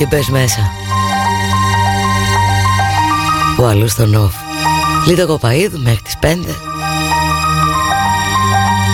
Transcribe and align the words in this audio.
και 0.00 0.06
μπες 0.06 0.28
μέσα. 0.28 0.70
Που 3.56 3.64
αλλού 3.64 3.88
στον 3.88 4.14
off. 4.16 4.32
Λίδο 5.06 5.26
κοπαίδου 5.26 5.78
μέχρι 5.78 6.02
τις 6.02 6.14
5 6.20 6.36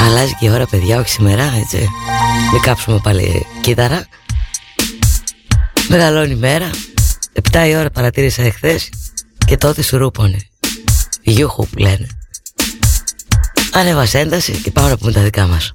Αλλάζει 0.03 0.35
και 0.35 0.47
η 0.47 0.51
ώρα 0.51 0.67
παιδιά 0.67 0.99
όχι 0.99 1.09
σήμερα 1.09 1.43
έτσι. 1.43 1.89
Μην 2.53 2.61
κάψουμε 2.61 3.01
πάλι 3.03 3.47
κύτταρα. 3.61 4.07
Μεγαλώνει 5.89 6.33
η 6.33 6.37
μέρα. 6.37 6.71
7 7.53 7.67
η 7.69 7.77
ώρα 7.77 7.91
παρατήρησα 7.91 8.43
εχθές 8.43 8.89
Και 9.47 9.57
τότε 9.57 9.83
σου 9.83 9.99
ρούπωνε. 9.99 10.39
Γιούχου 11.23 11.67
που 11.67 11.79
λένε. 11.79 12.07
Ανέβασε 13.73 14.19
ένταση 14.19 14.53
και 14.53 14.71
πάμε 14.71 14.89
να 14.89 14.97
πούμε 14.97 15.13
τα 15.13 15.21
δικά 15.21 15.47
μας 15.47 15.73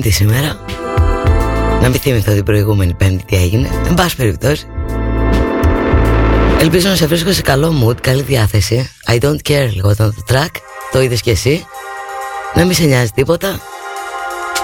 πέμπτη 0.00 0.16
σήμερα. 0.16 0.60
Να 1.80 1.88
μην 1.88 2.00
θυμηθώ 2.00 2.32
την 2.32 2.44
προηγούμενη 2.44 2.94
πέμπτη 2.94 3.24
τι 3.24 3.36
έγινε. 3.36 3.70
Εν 3.86 3.94
πάση 3.94 4.16
περιπτώσει. 4.16 4.66
Ελπίζω 6.60 6.88
να 6.88 6.94
σε 6.94 7.06
βρίσκω 7.06 7.32
σε 7.32 7.42
καλό 7.42 7.84
mood, 7.84 8.00
καλή 8.00 8.22
διάθεση. 8.22 8.90
I 9.06 9.18
don't 9.20 9.36
care 9.48 9.68
λιγότερο 9.72 10.12
το 10.12 10.22
track. 10.28 10.50
Το 10.92 11.00
είδες 11.00 11.20
κι 11.20 11.30
εσύ. 11.30 11.66
Να 12.54 12.64
μην 12.64 12.74
σε 12.74 12.84
νοιάζει 12.84 13.10
τίποτα. 13.10 13.60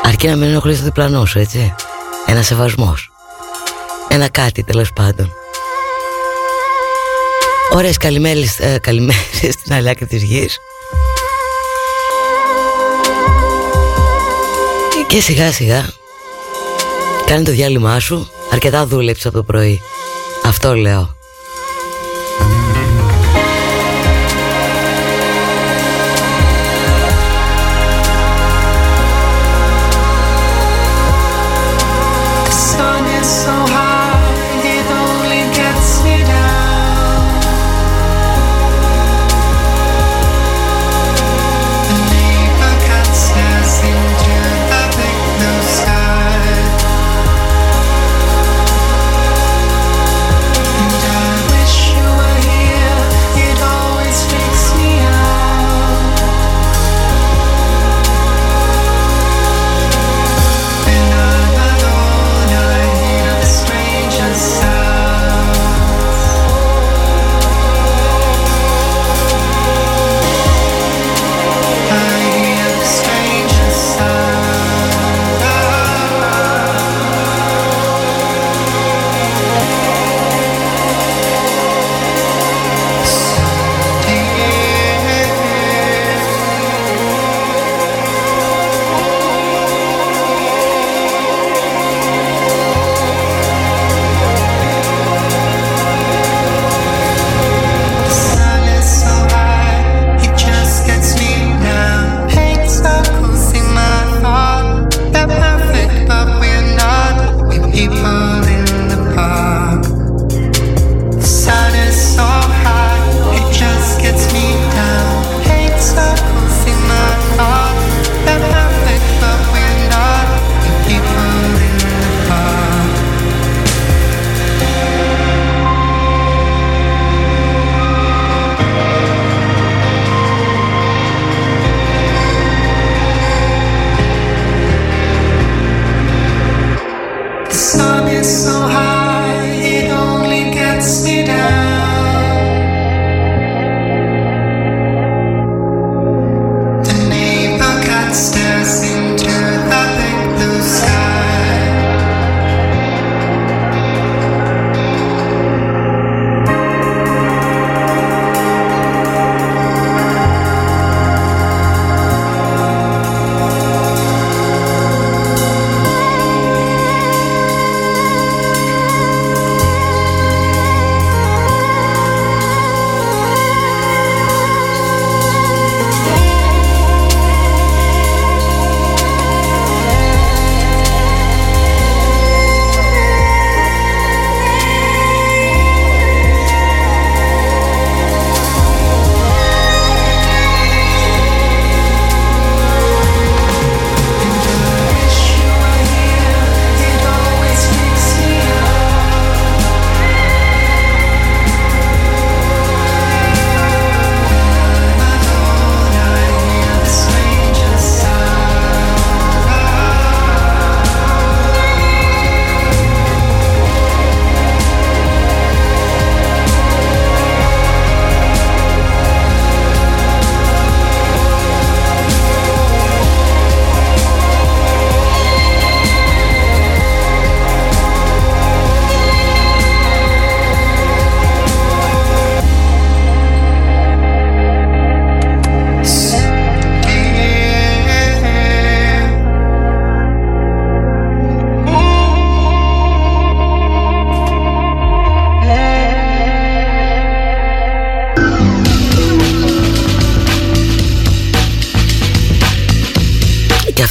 Αρκεί 0.03 0.27
να 0.27 0.37
μην 0.37 0.49
ενοχλείς 0.49 0.79
το 0.79 0.85
διπλανό 0.85 1.25
σου 1.25 1.39
έτσι. 1.39 1.75
Ένα 2.27 2.43
σεβασμός. 2.43 3.11
Ένα 4.09 4.29
κάτι 4.29 4.63
τέλος 4.63 4.93
πάντων. 4.93 5.33
Ωραίες 7.73 7.97
καλημέρες, 7.97 8.59
ε, 8.59 8.79
καλημέρες 8.83 9.53
στην 9.53 9.73
αλάκη 9.73 10.05
της 10.05 10.23
γης 10.23 10.59
Και 15.15 15.21
σιγά 15.21 15.53
σιγά. 15.53 15.89
Κάνε 17.27 17.45
το 17.45 17.51
διάλειμμά 17.51 18.01
σου. 18.01 18.31
Αρκετά 18.53 18.87
δούλεψε 18.87 19.29
από 19.29 19.37
το 19.37 19.43
πρωί. 19.43 19.81
Αυτό 20.45 20.75
λέω 20.75 21.14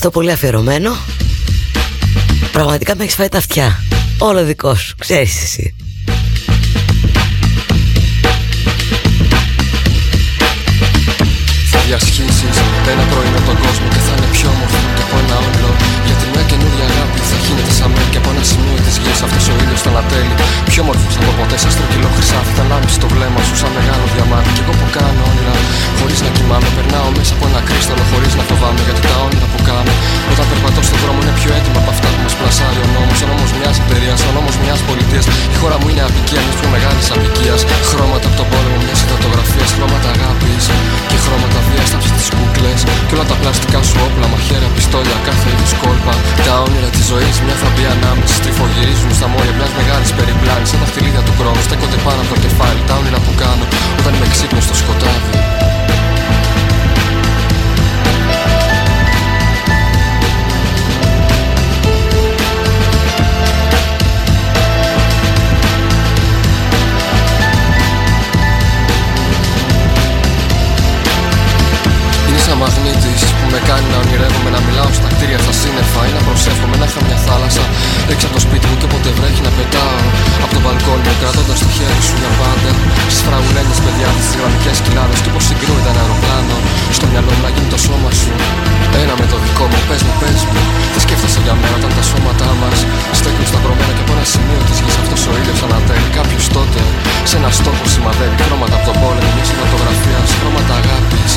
αυτό 0.06 0.20
πολύ 0.20 0.32
αφιερωμένο. 0.32 0.98
Πραγματικά 2.52 2.96
με 2.96 3.04
έχεις 3.04 3.16
φάει 3.16 3.30
τα 3.30 3.38
αυτιά. 3.38 3.84
Όλο 4.18 4.44
δικό 4.44 4.76
σου, 4.76 4.96
ξέρεις 4.98 5.44
εσύ. 5.44 5.76
Θα 11.72 11.80
διασχίσεις 11.88 12.58
ένα 12.94 13.06
πρωινό 13.12 13.40
τον 13.50 13.58
κόσμο 13.64 13.88
Και 13.94 14.02
θα 14.06 14.12
είναι 14.16 14.30
πιο 14.36 14.48
όμορφο 14.56 14.80
και 14.96 15.04
από 15.08 15.16
ένα 15.24 15.36
όνειρο. 15.48 15.72
Γιατί 16.08 16.24
μια 16.34 16.44
καινούργια 16.52 16.86
αγάπη 16.92 17.20
θα 17.30 17.38
γίνεται 17.46 17.72
σαν 17.80 17.90
μέρη 17.94 18.10
Και 18.14 18.20
από 18.22 18.30
ένα 18.34 18.44
σημείο 18.52 18.78
της 18.86 18.96
γης. 19.02 19.20
Αυτός 19.26 19.44
ο 19.52 19.54
ήλιος 19.64 19.82
θα 19.86 19.90
ανατέλει. 19.94 20.36
Πιο 20.70 20.80
όμορφος 20.86 21.14
από 21.22 21.32
ποτέ 21.40 21.58
σαν 21.64 21.72
στρογγυλό 21.76 22.10
χρυσάφι 22.16 22.52
Θα 22.58 22.64
λάμψει 22.72 22.96
το 23.04 23.08
βλέμμα 23.14 23.42
σου 23.48 23.56
σαν 23.62 23.72
μεγάλο 23.78 24.06
διαμάτι. 24.14 24.50
Και 24.56 24.62
εγώ 24.66 24.74
που 24.80 24.88
κάνω 24.98 25.22
όνειρα 25.30 25.56
χωρίς 25.98 26.20
να 26.26 26.30
κοιμάμαι 26.36 26.70
Περνάω 26.78 27.10
μέσα 27.18 27.32
από 27.36 27.44
ένα 27.50 27.62
κρίσταλο 27.68 28.04
χωρίς 28.12 28.34
να 28.40 28.44
φοβάμαι. 28.50 28.82
Γιατί 28.88 29.02
τα 29.08 29.16
όνειρα 29.26 29.48
που 29.52 29.60
κάνω. 29.70 29.94
Όταν 30.32 30.46
περπατώ 30.52 30.82
στον 30.88 31.00
δρόμο 31.04 31.20
είναι 31.24 31.36
πιο 31.40 31.50
έτοιμο 31.58 31.78
από 31.84 31.90
αυτά 31.96 32.08
που 32.14 32.20
μας 32.26 32.36
πλασάρει 32.40 32.80
ο 32.86 32.88
νόμος. 32.96 33.18
Ο 33.24 33.28
νόμος 33.32 33.52
μιας 33.58 33.76
εταιρείας, 33.84 34.20
ο 34.30 34.32
νόμος 34.38 34.56
μιας 34.64 34.80
πολιτείας. 34.88 35.26
Η 35.54 35.56
χώρα 35.62 35.76
μου 35.80 35.88
είναι 35.92 36.04
απικία, 36.10 36.42
μιας 36.46 36.58
πιο 36.60 36.70
μεγάλης 36.76 37.08
απικίας. 37.16 37.62
Χρώματα 37.92 38.26
από 38.30 38.38
τον 38.40 38.48
πόλεμο 38.52 38.78
μιας 38.86 38.98
συντατογραφίας, 39.02 39.70
χρώματα 39.76 40.10
αγάπης 40.16 40.64
και 41.10 41.18
χρώματα 41.26 41.60
βίας 41.68 41.88
στα 41.92 41.98
τι 42.04 42.24
κούκλες. 42.38 42.80
Και 43.08 43.14
όλα 43.16 43.26
τα 43.32 43.36
πλαστικά 43.42 43.80
σου 43.88 43.98
όπλα, 44.08 44.26
μαχαίρια, 44.34 44.70
πιστόλια, 44.76 45.18
κάθε 45.28 45.48
είδους 45.52 45.74
κόλπα. 45.82 46.14
Τα 46.48 46.54
όνειρα 46.66 46.90
της 46.96 47.06
ζωής 47.12 47.36
μια 47.46 47.56
θα 47.62 47.70
μπει 47.74 47.84
ανάμεση. 47.96 48.36
Τριφογυρίζουν 48.46 49.12
στα 49.20 49.28
μόρια 49.32 49.54
μιας 49.58 49.72
μεγάλης 49.80 50.12
περιπλάνης. 50.18 50.68
Σαν 50.72 50.80
τα 50.82 50.88
φτυλίδια 50.92 51.22
του 51.28 51.34
χρόνου 51.40 51.62
στέκονται 51.68 52.00
πάνω 52.06 52.20
από 52.24 52.30
το 52.34 52.38
κεφάλι. 52.46 52.82
Τα 52.90 52.94
όνειρα 53.00 53.20
που 53.26 53.32
κάνω 53.42 53.66
όταν 54.00 54.12
είμαι 54.16 54.28
ξύπνο 54.34 54.60
στο 54.68 54.76
σκοτάδι. 54.82 55.53
Μαγνήτης 72.64 73.22
που 73.38 73.46
με 73.54 73.60
κάνει 73.70 73.88
να 73.94 73.98
ονειρεύομαι 74.04 74.50
να 74.56 74.62
μιλάω 74.66 74.92
στα 75.00 75.10
κτίρια, 75.14 75.40
στα 75.46 75.54
σύννεφα 75.62 76.02
ή 76.10 76.12
να 76.18 76.22
προσεύχομαι 76.28 76.76
να 76.82 76.86
είχα 76.90 77.02
μια 77.08 77.20
θάλασσα 77.28 77.64
έξω 78.14 78.26
από 78.28 78.36
το 78.38 78.42
σπίτι 78.46 78.66
μου 78.70 78.76
και 78.80 78.88
όποτε 78.90 79.10
βρέχει 79.18 79.42
να 79.48 79.52
πετάω 79.58 80.02
από 80.44 80.52
το 80.56 80.62
μπαλκόνι 80.64 81.04
μου 81.08 81.16
κρατώντας 81.22 81.60
το 81.64 81.70
χέρι 81.78 82.02
σου 82.08 82.16
για 82.22 82.32
πάντα 82.40 82.72
στις 83.12 83.22
φραγουλένιες 83.28 83.80
παιδιά 83.84 84.10
τις 84.18 84.36
γραμμικές 84.40 84.78
κοιλάδες 84.86 85.20
και 85.24 85.32
πως 85.34 85.44
συγκρούεται 85.50 85.90
ένα 85.94 86.02
αεροπλάνο 86.04 86.56
στο 86.98 87.06
μυαλό 87.12 87.32
μου 87.36 87.44
να 87.46 87.50
γίνει 87.56 87.70
το 87.74 87.80
σώμα 87.86 88.12
σου. 88.20 88.32
Ένα 89.02 89.14
με 89.22 89.26
το 89.32 89.38
δικό 89.46 89.66
μου, 89.72 89.80
πες 89.90 90.02
μου, 90.06 90.14
πες 90.22 90.42
μου 90.52 90.62
Τι 90.94 91.00
σκέφτεσαι 91.06 91.40
για 91.46 91.56
μένα 91.60 91.76
όταν 91.80 91.92
τα 91.98 92.04
σώματά 92.12 92.50
μας 92.62 92.80
Στέκουν 93.20 93.46
σταυρωμένα 93.52 93.94
και 93.98 94.04
από 94.06 94.14
ένα 94.16 94.26
σημείο 94.34 94.62
της 94.68 94.78
γης 94.84 94.96
Αυτός 95.04 95.22
ο 95.30 95.32
ήλιος 95.40 95.60
ανατέλει. 95.68 96.10
Κάποιος 96.18 96.46
τότε 96.56 96.82
Σε 97.30 97.36
ένα 97.40 97.50
στόχο 97.60 97.86
σημαδεύει 97.94 98.38
χρώματα 98.46 98.76
από 98.80 98.86
τον 98.90 98.96
πόλεμο 99.02 99.30
Μια 99.36 99.46
φωτογραφία, 99.62 100.20
χρώματα 100.40 100.74
αγάπης 100.82 101.32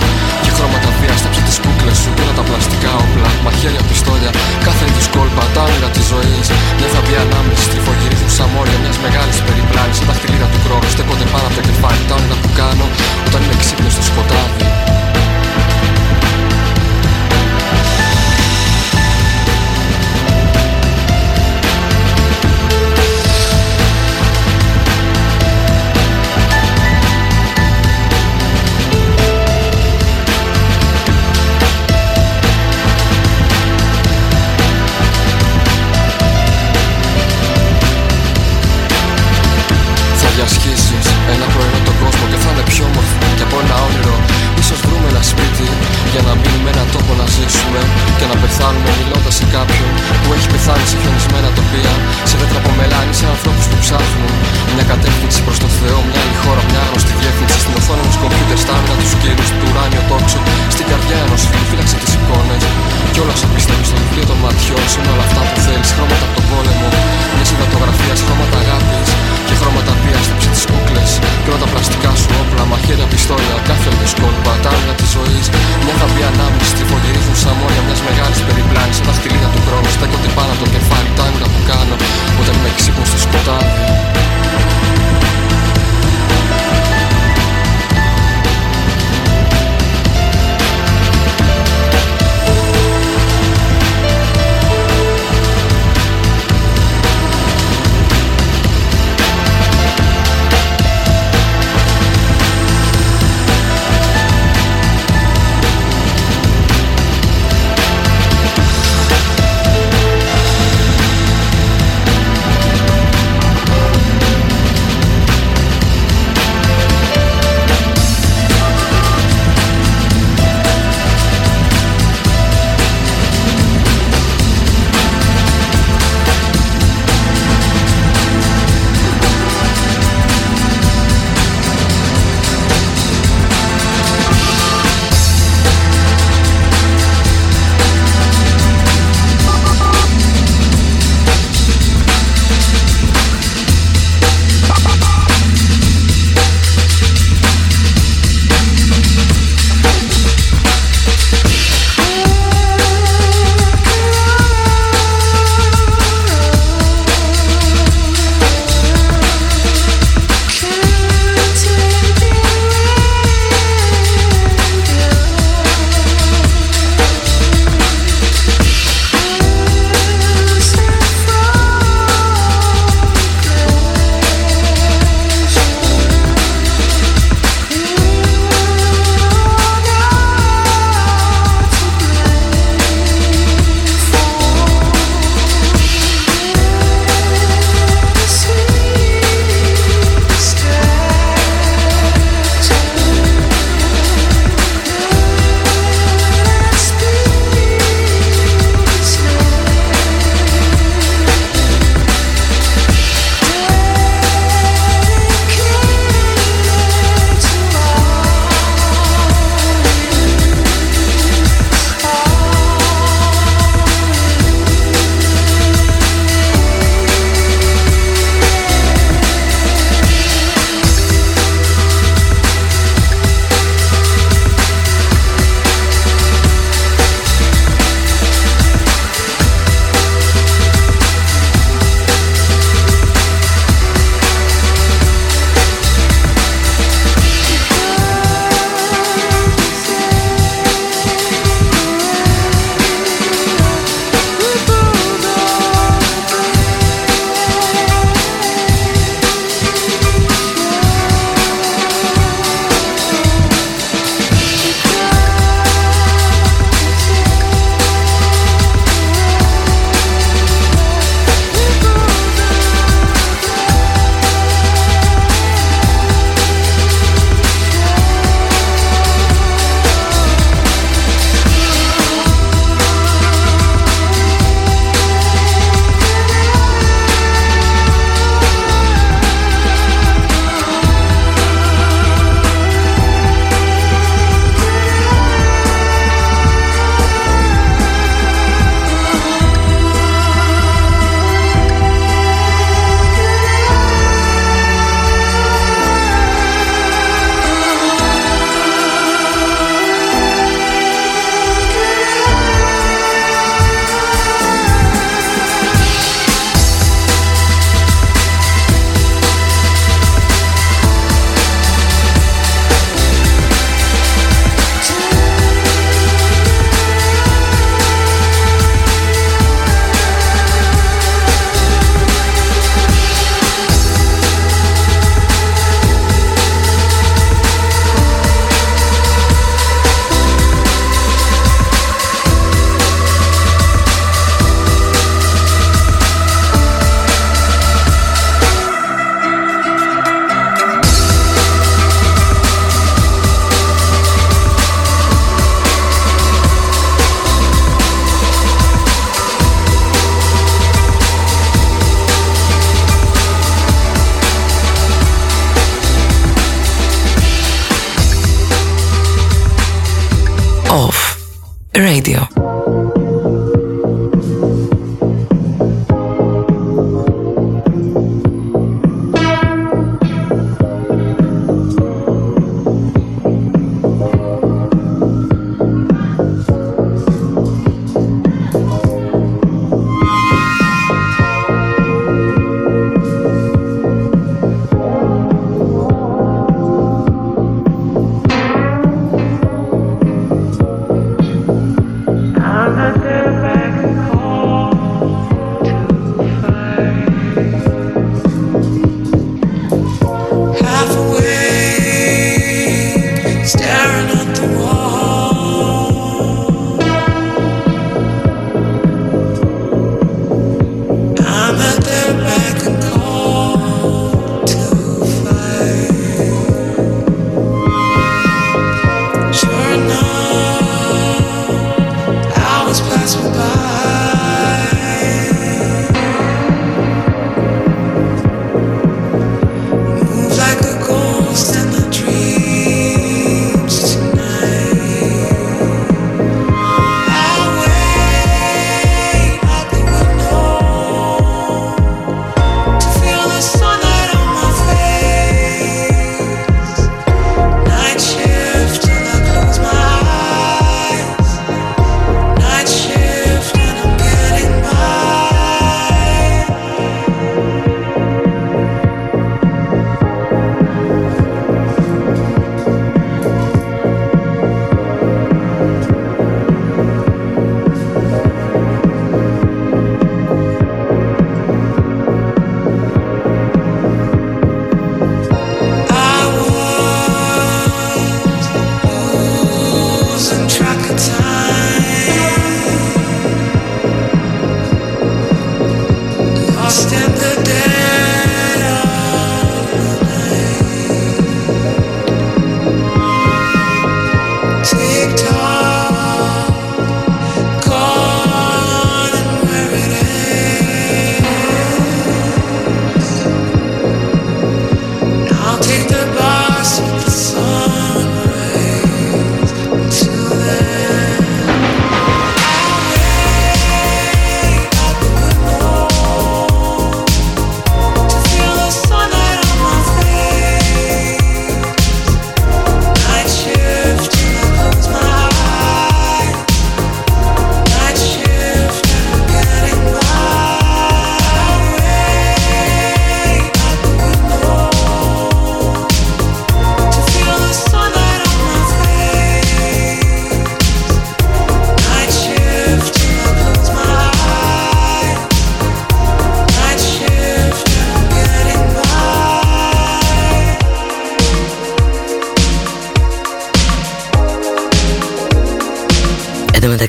Και 0.44 0.50
χρώματα 0.56 0.88
βίας 0.98 1.15
στα 1.20 1.28
τις 1.46 1.58
κούκλες 1.64 1.96
σου 2.02 2.10
Και 2.16 2.22
όλα 2.24 2.34
τα 2.38 2.44
πλαστικά 2.48 2.90
όπλα, 3.04 3.30
μαχαίρια, 3.44 3.82
πιστόλια 3.88 4.30
Κάθε 4.66 4.84
είδους 4.88 5.08
κόλπα, 5.14 5.44
τα 5.54 5.60
όνειρα 5.66 5.88
της 5.96 6.04
ζωής. 6.12 6.46
Μια 6.78 6.88
θα 6.94 7.00
μπει 7.04 7.14
ανάμεση, 7.24 7.62
στριφογυρίζουν 7.68 8.30
σαν 8.36 8.48
μόρια 8.52 8.78
Μιας 8.82 8.98
μεγάλης 9.04 9.38
περιπλάνης 9.46 9.96
Σαν 9.98 10.06
τα 10.10 10.14
χτυλίδα 10.18 10.48
του 10.52 10.60
χρόνου 10.64 10.88
στέκονται 10.94 11.26
πάνω 11.32 11.46
από 11.48 11.56
το 11.58 11.62
κεφάλι 11.68 12.02
Τα 12.08 12.14
όνειρα 12.18 12.36
που 12.42 12.50
κάνω 12.60 12.85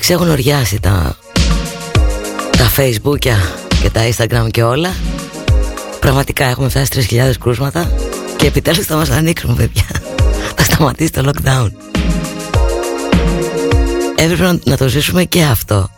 μεταξύ 0.10 0.26
έχουν 0.26 0.40
οριάσει 0.40 0.80
τα, 0.80 1.18
τα 2.58 2.72
facebook 2.78 3.18
και 3.82 3.90
τα 3.92 4.02
instagram 4.10 4.52
και 4.52 4.64
όλα. 4.64 4.96
Πραγματικά 6.00 6.46
έχουμε 6.46 6.70
φτάσει 6.70 7.08
3.000 7.10 7.32
κρούσματα 7.40 7.92
Και 8.38 8.48
επιτέλους 8.48 8.86
θα 8.86 8.96
μας 8.96 9.10
ανοίξουν 9.10 9.56
παιδιά. 9.56 9.86
Θα 10.56 10.64
σταματήσει 10.64 11.12
το 11.12 11.32
lockdown. 11.32 11.72
Έπρεπε 14.16 14.60
να 14.64 14.78
το 14.78 14.88
ζήσουμε 14.88 15.24
και 15.24 15.44
αυτό. 15.44 15.90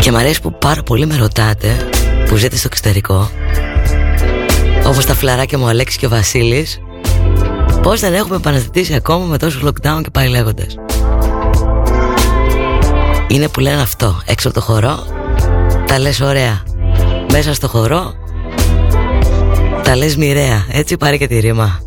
Και 0.00 0.10
μ' 0.10 0.16
αρέσει 0.16 0.40
που 0.40 0.58
πάρα 0.58 0.82
πολύ 0.82 1.06
με 1.06 1.16
ρωτάτε 1.16 1.88
Που 2.26 2.36
ζείτε 2.36 2.56
στο 2.56 2.68
εξωτερικό 2.70 3.30
Όπως 4.86 5.06
τα 5.06 5.14
φλαράκια 5.14 5.58
μου 5.58 5.64
ο 5.64 5.68
Αλέξης 5.68 5.98
και 5.98 6.06
ο 6.06 6.08
Βασίλης 6.08 6.80
Πώς 7.82 8.00
δεν 8.00 8.14
έχουμε 8.14 8.36
επαναστατήσει 8.36 8.94
ακόμα 8.94 9.24
με 9.24 9.38
τόσο 9.38 9.60
lockdown 9.64 10.00
και 10.02 10.10
πάει 10.10 10.28
λέγοντας. 10.28 10.74
Είναι 13.28 13.48
που 13.48 13.60
λένε 13.60 13.80
αυτό 13.80 14.22
Έξω 14.26 14.48
από 14.48 14.58
το 14.58 14.64
χορό 14.64 15.06
Τα 15.86 15.98
λες 15.98 16.20
ωραία. 16.20 16.62
Μέσα 17.32 17.54
στο 17.54 17.68
χορό 17.68 18.14
Τα 19.82 19.96
λες 19.96 20.16
μοιραία. 20.16 20.66
Έτσι 20.70 20.96
πάρει 20.96 21.18
και 21.18 21.26
τη 21.26 21.38
ρήμα 21.38 21.81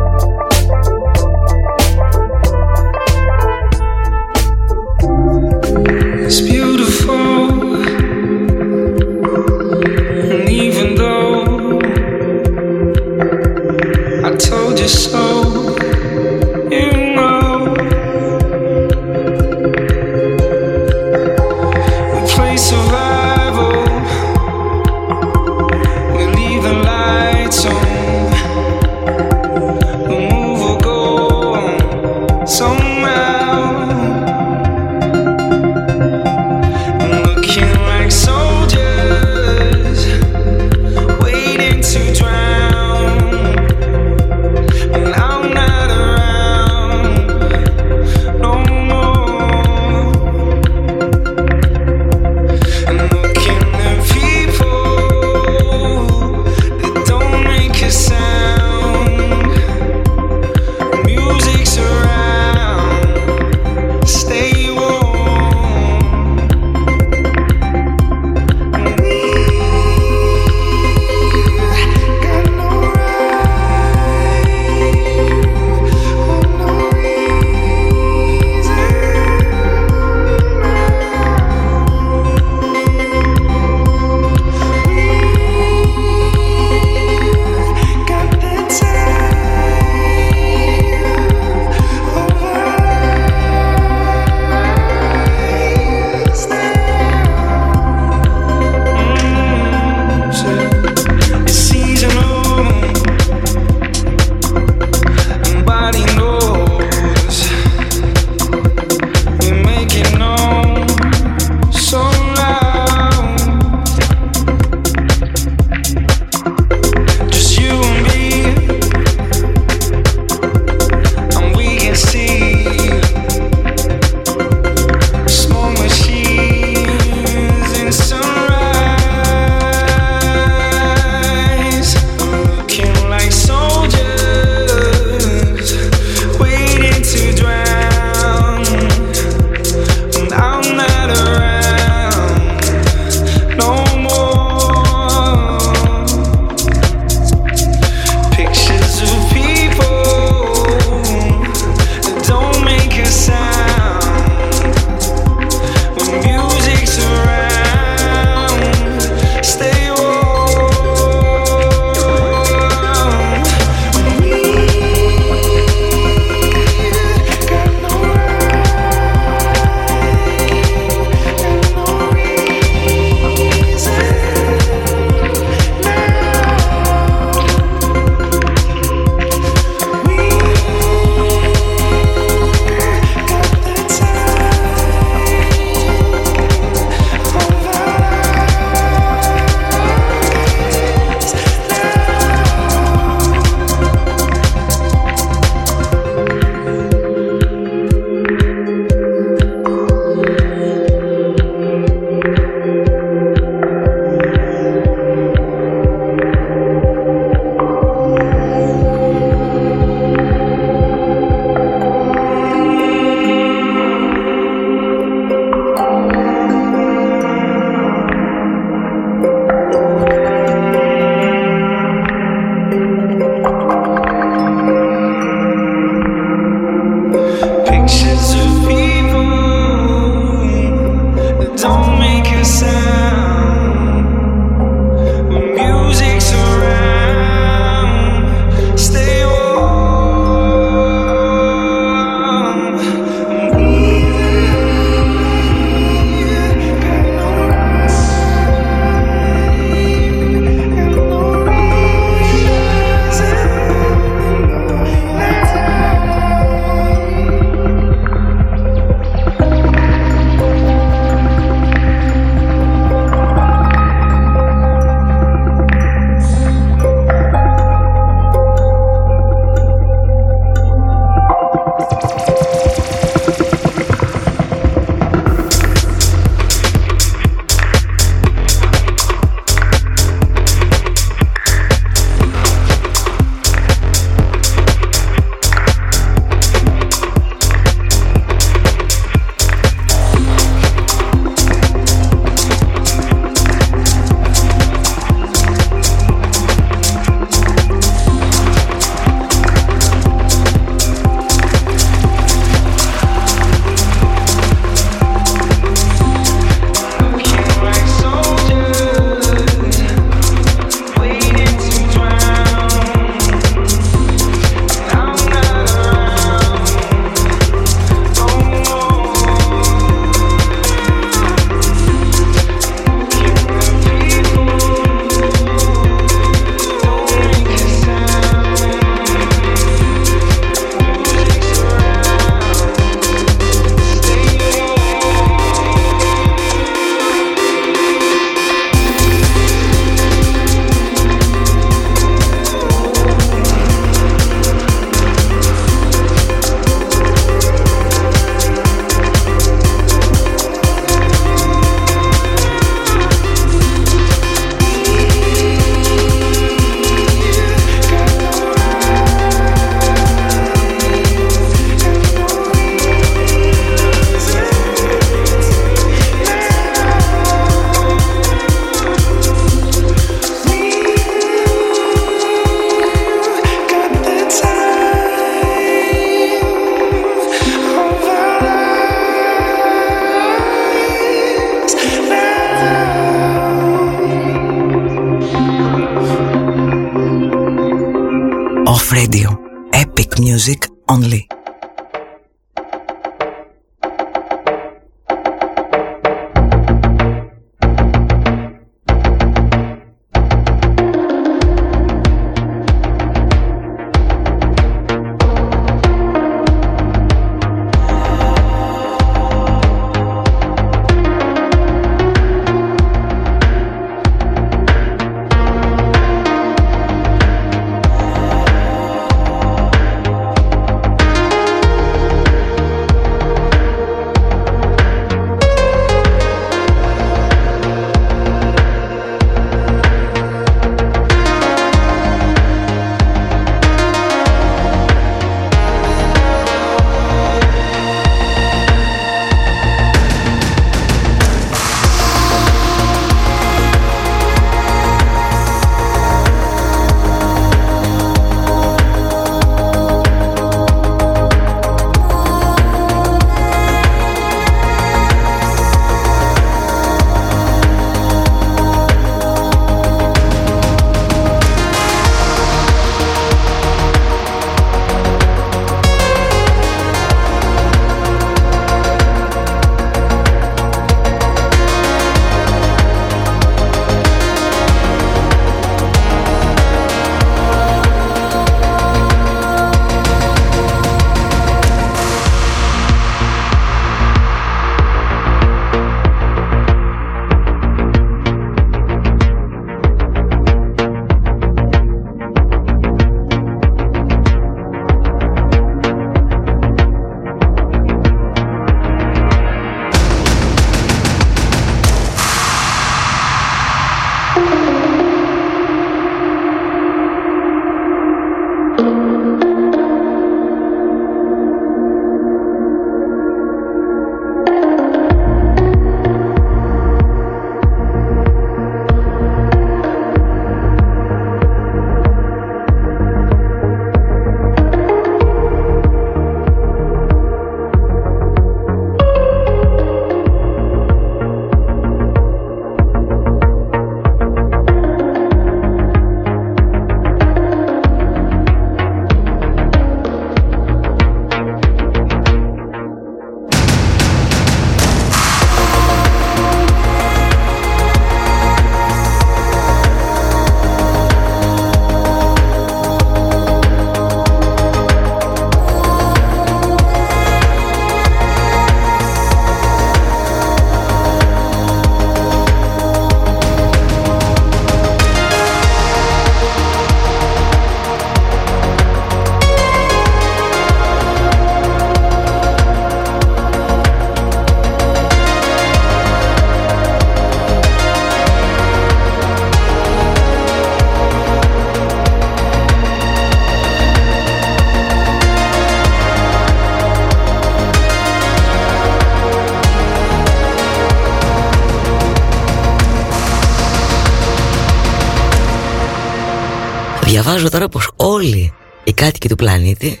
Διαβάζω 597.32 597.56
τώρα 597.56 597.68
πως 597.68 597.90
όλοι 597.96 598.52
οι 598.84 598.92
κάτοικοι 598.92 599.28
του 599.28 599.34
πλανήτη 599.34 600.00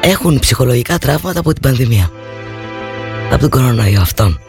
έχουν 0.00 0.38
ψυχολογικά 0.38 0.98
τραύματα 0.98 1.40
από 1.40 1.52
την 1.52 1.62
πανδημία. 1.62 2.10
Από 3.30 3.40
τον 3.40 3.50
κορονοϊό 3.50 4.00
αυτόν. 4.00 4.40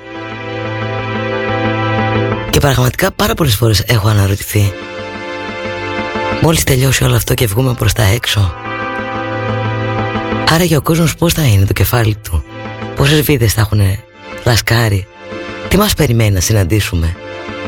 Και 2.49 2.59
πραγματικά 2.59 3.11
πάρα 3.11 3.33
πολλές 3.33 3.55
φορές 3.55 3.83
έχω 3.87 4.07
αναρωτηθεί 4.07 4.73
Μόλις 6.41 6.63
τελειώσει 6.63 7.03
όλο 7.03 7.15
αυτό 7.15 7.33
και 7.33 7.47
βγούμε 7.47 7.73
προς 7.73 7.93
τα 7.93 8.03
έξω 8.03 8.53
Άρα 10.49 10.63
για 10.63 10.77
ο 10.77 10.81
κόσμος 10.81 11.15
πώς 11.15 11.33
θα 11.33 11.43
είναι 11.43 11.65
το 11.65 11.73
κεφάλι 11.73 12.15
του 12.15 12.43
Πόσες 12.95 13.21
βίδες 13.21 13.53
θα 13.53 13.61
έχουν 13.61 13.81
λασκάρει 14.43 15.07
Τι 15.67 15.77
μας 15.77 15.93
περιμένει 15.93 16.31
να 16.31 16.39
συναντήσουμε 16.39 17.15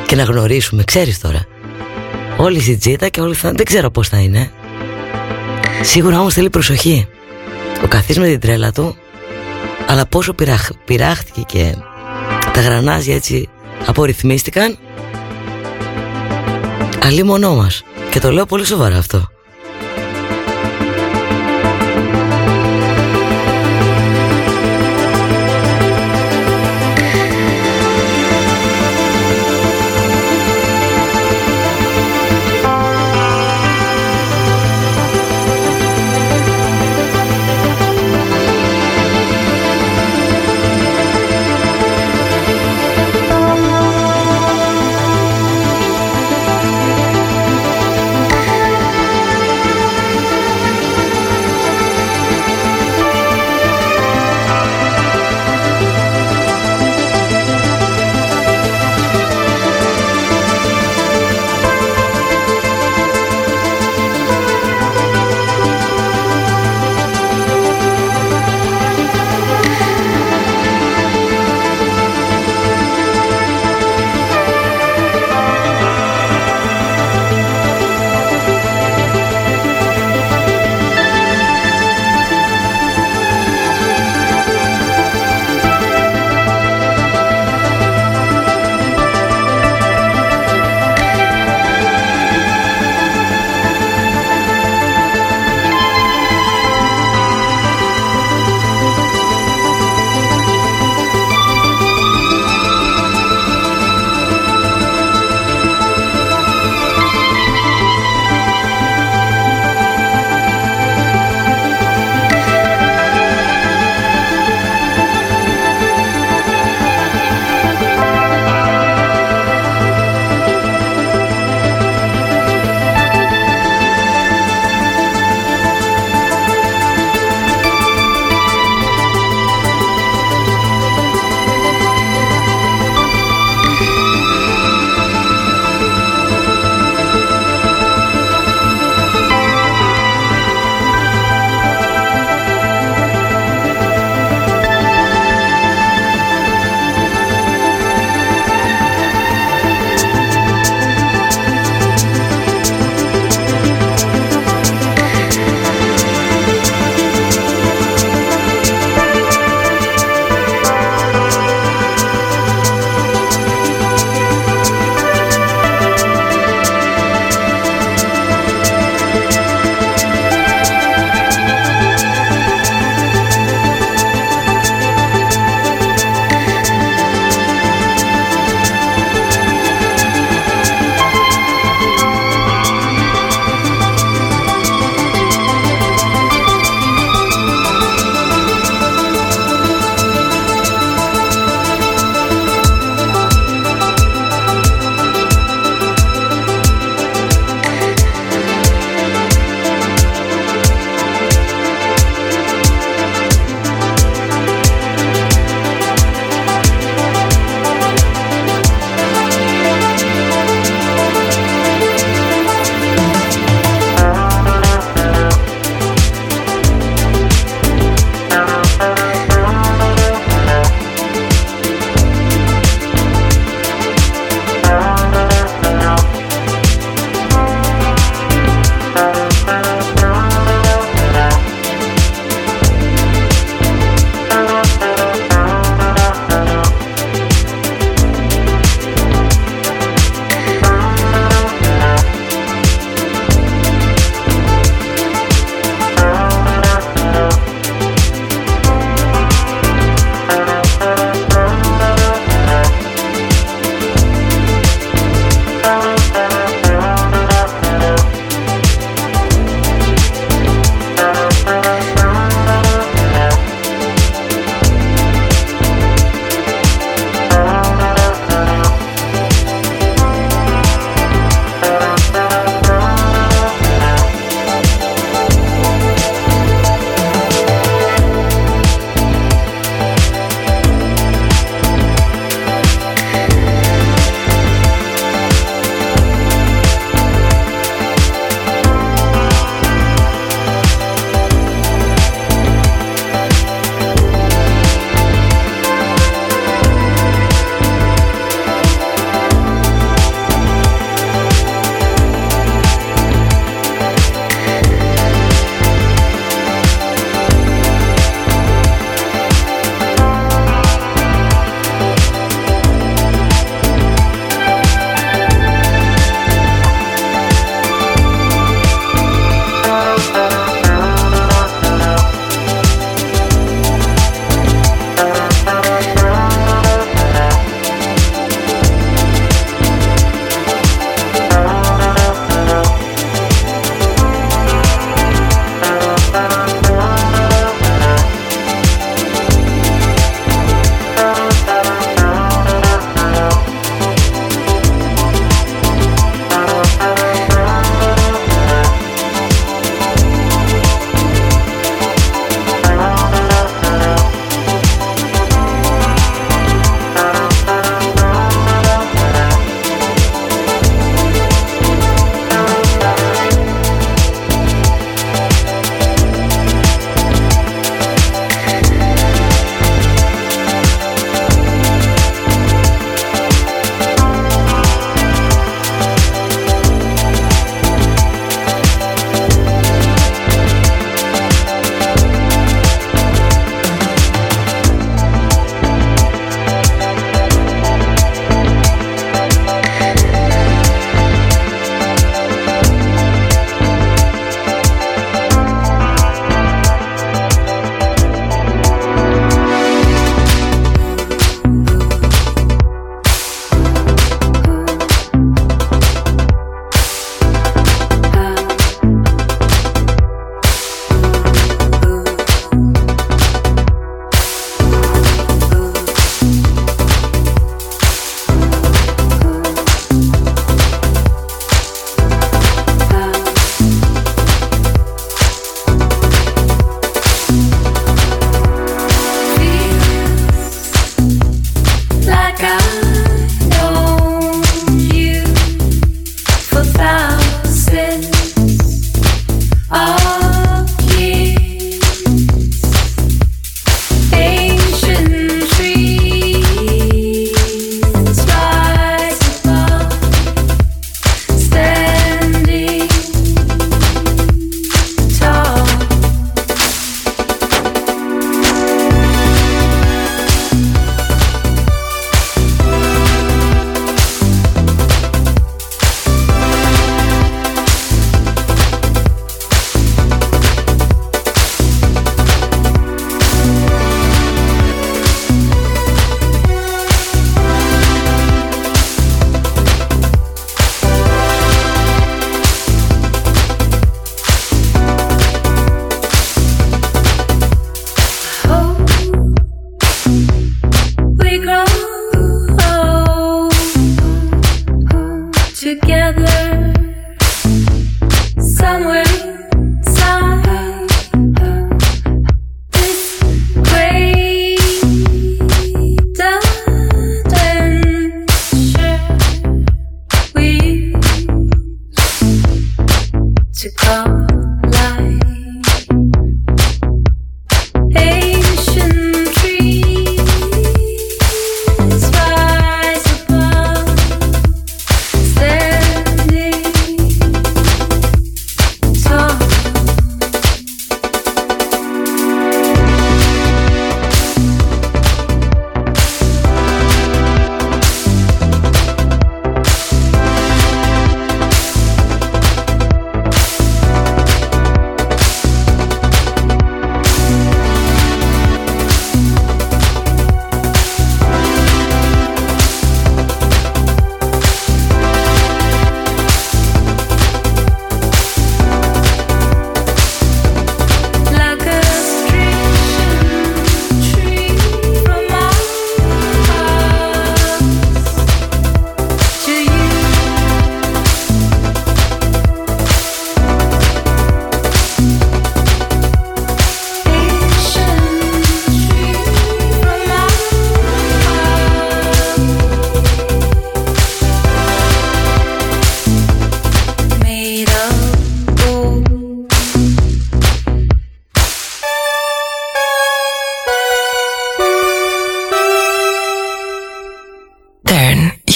Και 0.08 0.16
να 0.16 0.24
γνωρίσουμε 0.24 0.84
Ξέρεις 0.84 1.20
τώρα 1.20 1.46
Όλη 2.44 2.72
η 2.72 2.78
τζίτα 2.78 3.08
και 3.08 3.22
όλοι 3.22 3.34
θα... 3.34 3.52
Δεν 3.52 3.66
ξέρω 3.66 3.90
πώς 3.90 4.08
θα 4.08 4.18
είναι. 4.18 4.52
Σίγουρα 5.82 6.20
όμως 6.20 6.34
θέλει 6.34 6.50
προσοχή. 6.50 7.08
Ο 7.84 7.88
καθής 7.88 8.18
με 8.20 8.28
την 8.28 8.40
τρέλα 8.40 8.72
του 8.72 8.96
Αλλά 9.88 10.06
πόσο 10.06 10.34
πειράχ... 10.34 10.70
πειράχτηκε 10.86 11.42
και 11.42 11.76
Τα 12.54 12.62
γρανάζια 12.62 13.16
έτσι 13.16 13.50
Απορριθμίστηκαν 13.86 14.78
Αλλή 17.04 17.24
μονό 17.24 17.56
μας. 17.56 17.84
Και 18.10 18.20
το 18.20 18.32
λέω 18.32 18.46
πολύ 18.46 18.66
σοβαρά 18.66 18.98
αυτό 18.98 19.33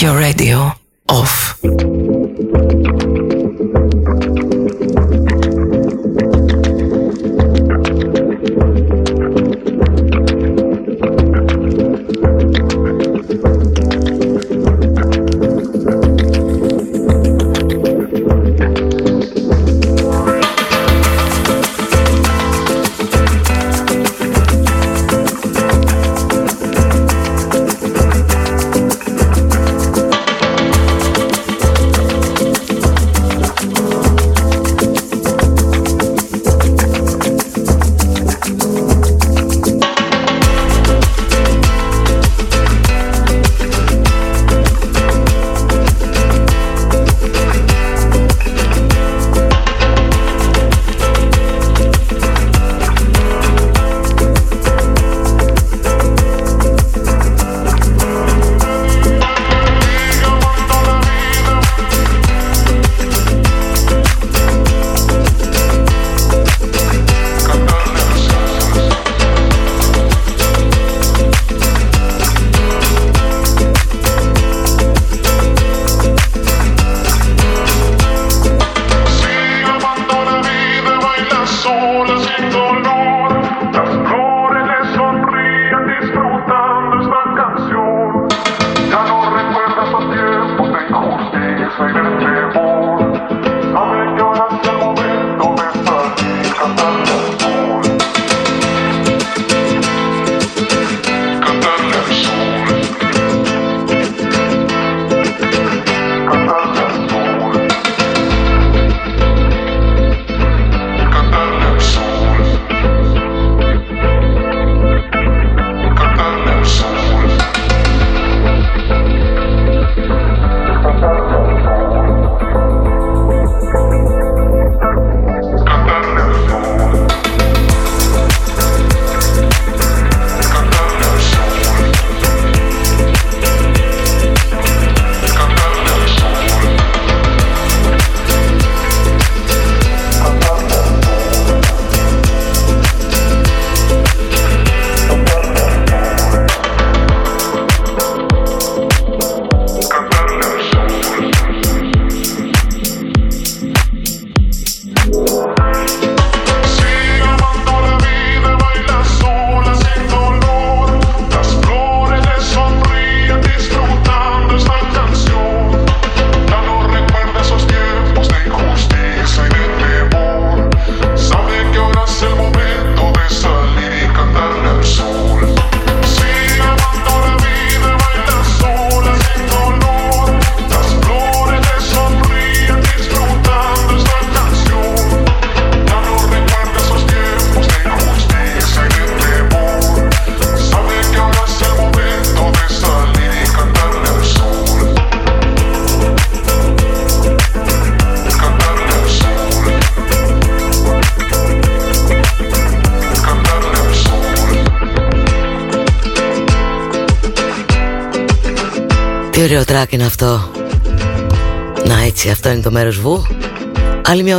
your 0.02 0.18
radio 0.18 0.72
off. 1.10 1.58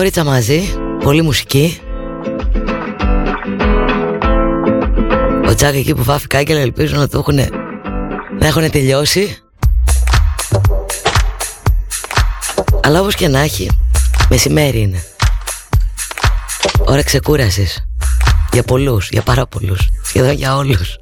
Άλλη 0.09 0.16
μια 0.16 0.24
ωρίτσα 0.24 0.24
μαζί 0.24 0.74
Πολύ 1.04 1.22
μουσική. 1.22 1.80
Ο 5.48 5.54
Τζάκ 5.54 5.74
εκεί 5.74 5.94
που 5.94 6.02
βάφει 6.02 6.26
κάγκελα 6.26 6.61
ελπίζω 6.61 6.96
να 6.96 7.09
το 7.09 7.18
έχουν 7.18 7.34
Να 8.38 8.46
έχουν 8.46 8.70
τελειώσει. 8.70 9.36
Αλλά 12.82 13.00
όπως 13.00 13.14
και 13.14 13.28
να 13.28 13.38
έχει 13.38 13.70
Μεσημέρι 14.28 14.80
είναι. 14.80 15.02
Ώρα 16.84 17.02
ξεκούρασης. 17.02 17.84
Για 18.52 18.62
πολλούς, 18.62 19.09
για 19.11 19.22
πάρα 19.22 19.46
πολλούς. 19.46 19.88
Σχεδόν 20.02 20.32
για 20.32 20.56
όλους 20.56 20.98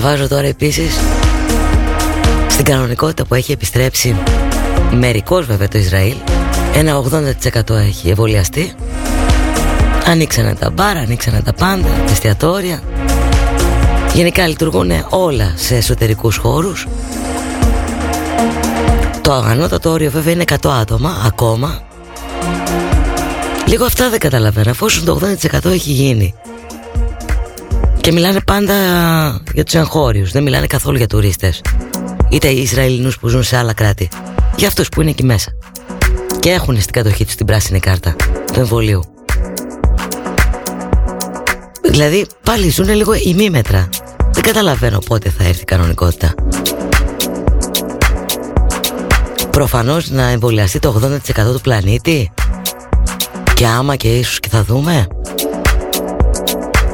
Διαβάζω 0.00 0.28
τώρα 0.28 0.46
επίσης 0.46 0.98
στην 2.48 2.64
κανονικότητα 2.64 3.24
που 3.24 3.34
έχει 3.34 3.52
επιστρέψει 3.52 4.16
μερικός 4.90 5.46
βέβαια 5.46 5.68
το 5.68 5.78
Ισραήλ. 5.78 6.14
Ένα 6.74 7.02
80% 7.68 7.70
έχει 7.70 8.08
εμβολιαστεί. 8.08 8.74
Ανοίξανε 10.06 10.54
τα 10.54 10.70
μπαρ, 10.70 10.96
ανοίξανε 10.96 11.40
τα 11.40 11.52
πάντα, 11.52 11.88
τα 12.06 12.12
εστιατόρια. 12.12 12.82
Γενικά 14.14 14.46
λειτουργούν 14.46 14.90
όλα 15.10 15.52
σε 15.56 15.76
εσωτερικούς 15.76 16.36
χώρους. 16.36 16.86
Το 19.22 19.32
ανώτατο 19.32 19.90
όριο 19.90 20.10
βέβαια 20.10 20.32
είναι 20.32 20.44
100 20.60 20.70
άτομα 20.80 21.22
ακόμα. 21.26 21.82
Λίγο 23.66 23.84
αυτά 23.84 24.10
δεν 24.10 24.18
καταλαβαίνω 24.18 24.70
Αφού 24.70 24.86
το 25.04 25.20
80% 25.62 25.64
έχει 25.64 25.90
γίνει 25.90 26.34
και 28.00 28.12
μιλάνε 28.12 28.40
πάντα 28.40 28.74
για 29.54 29.64
τους 29.64 29.74
εγχώριους 29.74 30.32
Δεν 30.32 30.42
μιλάνε 30.42 30.66
καθόλου 30.66 30.96
για 30.96 31.06
τουρίστες. 31.06 31.60
Είτε 32.28 32.48
οι 32.48 32.60
Ισραηλινούς 32.60 33.18
που 33.18 33.28
ζουν 33.28 33.42
σε 33.42 33.56
άλλα 33.56 33.72
κράτη. 33.72 34.08
Για 34.56 34.68
αυτούς 34.68 34.88
που 34.88 35.00
είναι 35.00 35.10
εκεί 35.10 35.24
μέσα. 35.24 35.52
Και 36.38 36.50
έχουν 36.50 36.80
στην 36.80 36.92
κατοχή 36.92 37.24
τους 37.24 37.34
την 37.34 37.46
πράσινη 37.46 37.80
κάρτα 37.80 38.16
Του 38.52 38.60
εμβολίου. 38.60 39.02
Δηλαδή 41.82 42.26
πάλι 42.42 42.70
ζουν 42.70 42.88
λίγο 42.88 43.12
ημίμετρα 43.14 43.88
Δεν 44.32 44.42
καταλαβαίνω 44.42 44.98
πότε 44.98 45.30
θα 45.30 45.44
έρθει 45.44 45.60
η 45.60 45.64
κανονικότητα. 45.64 46.34
Προφανώς 49.50 50.10
να 50.10 50.22
εμβολιαστεί 50.22 50.78
το 50.78 51.00
80% 51.26 51.52
του 51.52 51.60
πλανήτη. 51.60 52.32
Και 53.54 53.66
άμα 53.66 53.96
και 53.96 54.18
ίσως 54.18 54.40
και 54.40 54.48
θα 54.48 54.64
δούμε 54.64 55.06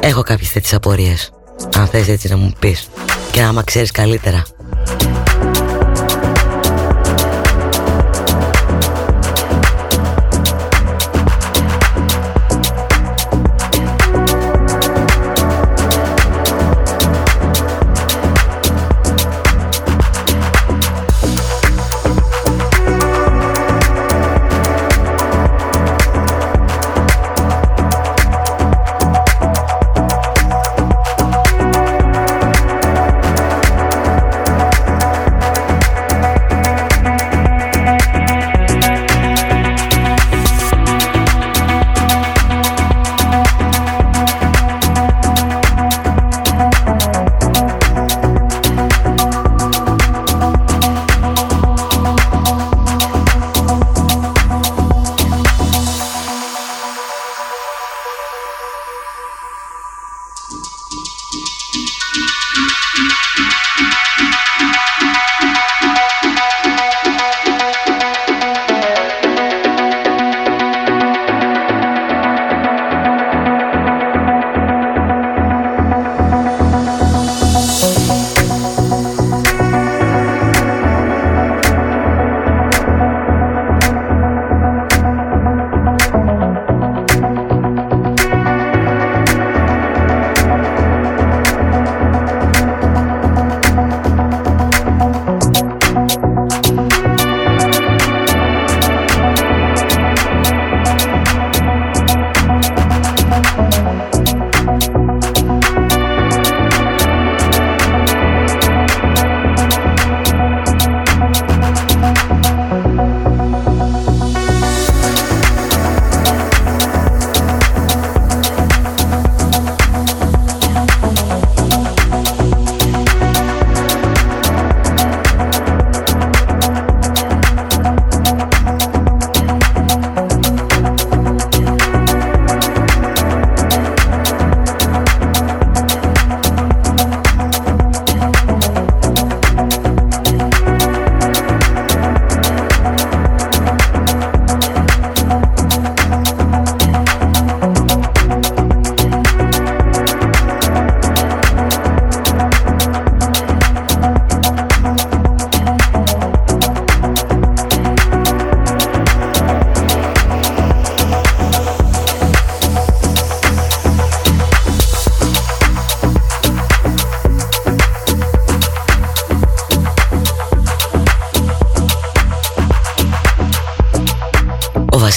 Έχω 0.07 0.21
κάποιες 0.21 0.51
τέτοιες 0.51 0.73
απορίες 0.73 1.31
Αν 1.75 1.87
θες 1.87 2.07
έτσι 2.07 2.27
να 2.27 2.37
μου 2.37 2.51
πεις. 2.59 2.87
Και 3.31 3.41
άμα 3.41 3.63
ξέρεις 3.63 3.91
καλύτερα 3.91 4.43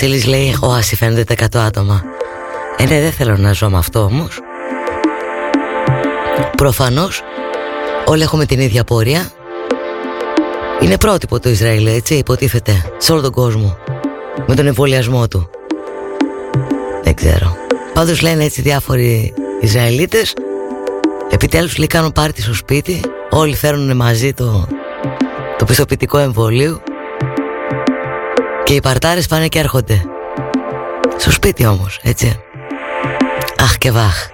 Βασίλης 0.00 0.26
λέει 0.26 0.56
Όαση 0.60 0.96
φαίνεται 0.96 1.34
100 1.38 1.58
άτομα 1.58 2.02
Ε 2.76 2.84
ναι 2.84 3.00
δεν 3.00 3.12
θέλω 3.12 3.36
να 3.36 3.52
ζω 3.52 3.70
με 3.70 3.78
αυτό 3.78 4.00
όμως. 4.00 4.40
Προφανώς 6.56 7.22
Όλοι 8.04 8.22
έχουμε 8.22 8.46
την 8.46 8.60
ίδια 8.60 8.84
πορεία. 8.84 9.30
Είναι 10.80 10.96
πρότυπο 10.96 11.40
το 11.40 11.48
Ισραήλ 11.48 11.86
έτσι 11.86 12.14
υποτίθεται 12.14 12.84
Σε 12.98 13.12
όλο 13.12 13.20
τον 13.20 13.32
κόσμο 13.32 13.78
Με 14.46 14.54
τον 14.54 14.66
εμβολιασμό 14.66 15.28
του. 15.28 15.50
Δεν 17.02 17.14
ξέρω. 17.14 17.56
Πάντως 17.94 18.20
λένε 18.20 18.44
έτσι 18.44 18.62
διάφοροι 18.62 19.34
Ισραηλίτες. 19.60 20.34
Επιτέλους 21.30 21.78
λέει 21.78 21.86
κάνουν 21.86 22.12
πάρτι 22.12 22.42
στο 22.42 22.54
σπίτι. 22.54 23.00
Όλοι 23.30 23.56
φέρνουν 23.56 23.96
μαζί 23.96 24.32
το, 24.32 24.66
το 25.58 25.64
πιστοποιητικό 25.64 26.18
εμβολίου 26.18 26.80
και 28.68 28.74
οι 28.74 28.80
παρτάρες 28.80 29.26
πάνε 29.26 29.48
και 29.48 29.58
έρχονται. 29.58 30.04
Στο 31.16 31.30
σπίτι 31.30 31.66
όμως, 31.66 32.00
έτσι. 32.02 32.40
Αχ 33.60 33.78
και 33.78 33.90
βάχ. 33.90 34.26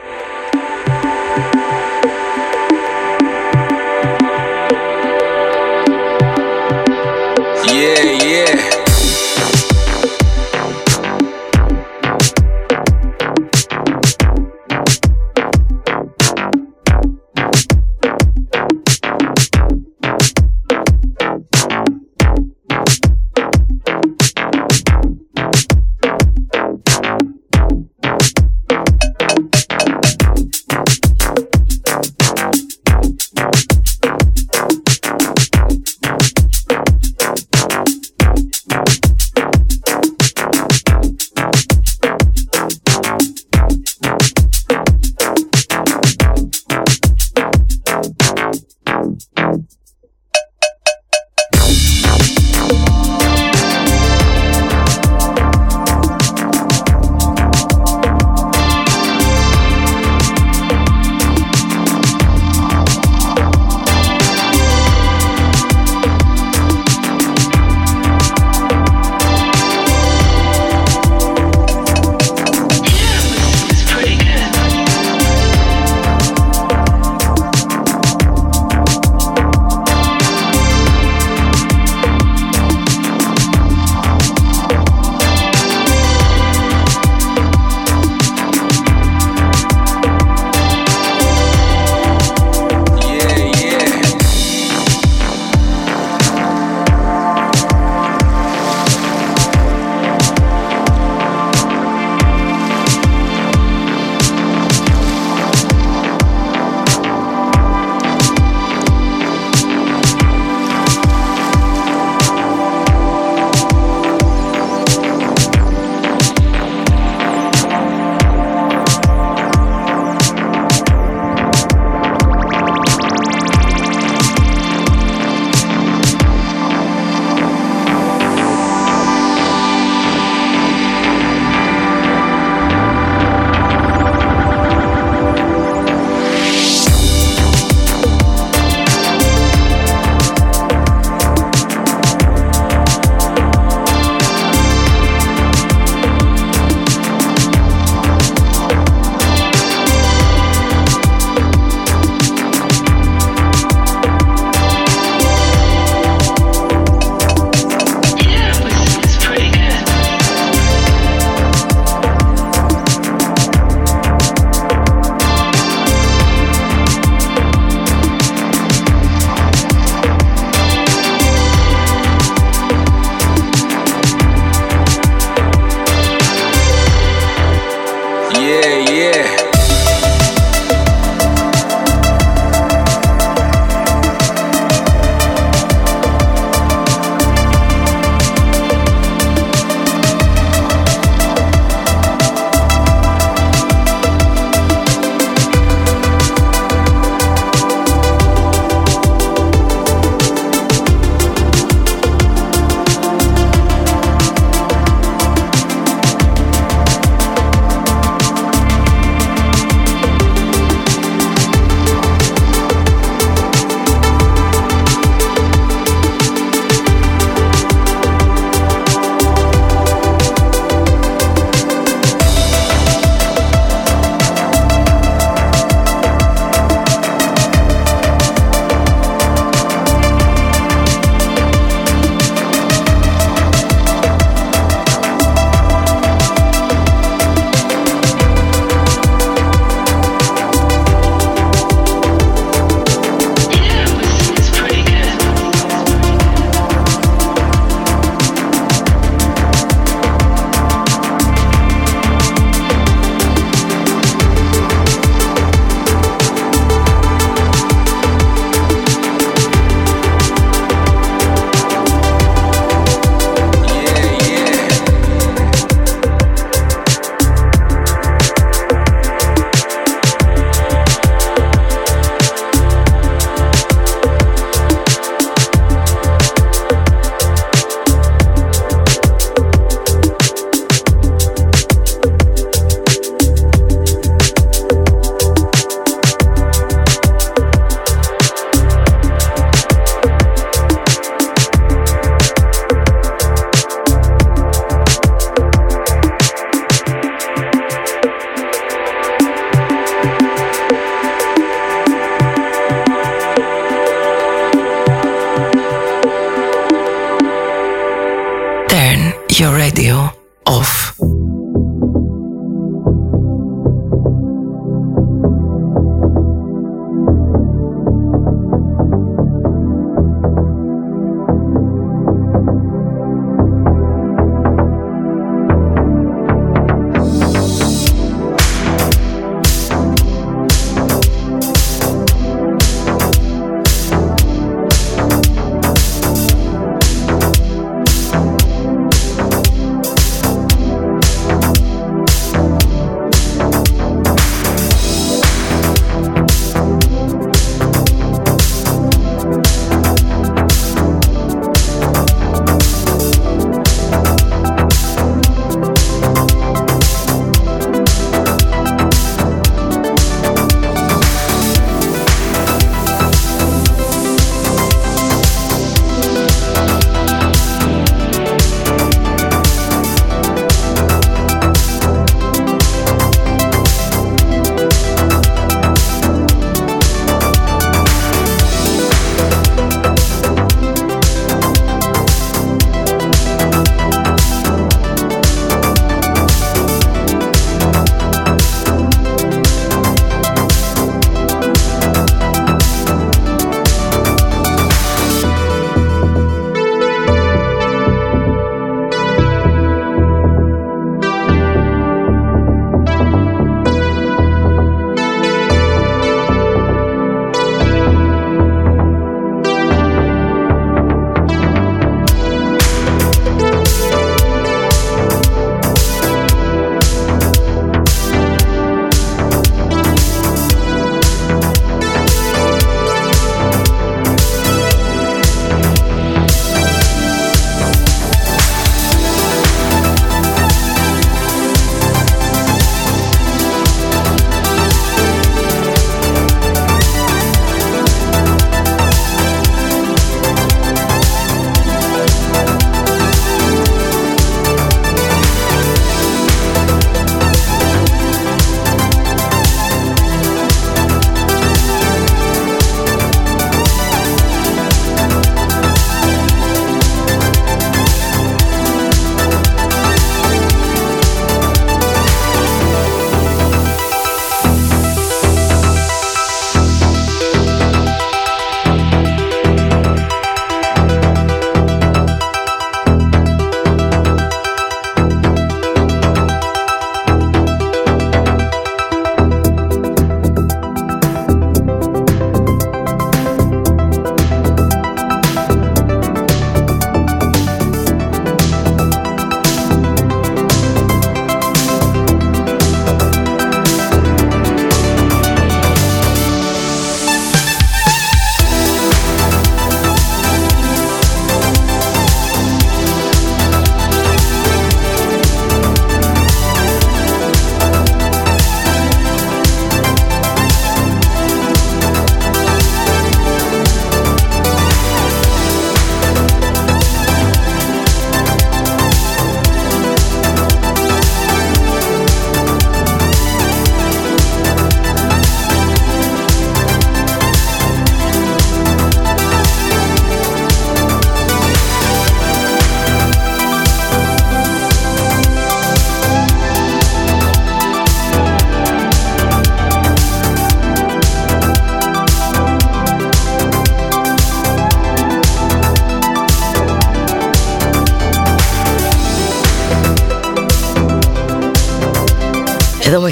Yeah, 7.67 8.23
yeah. 8.23 8.74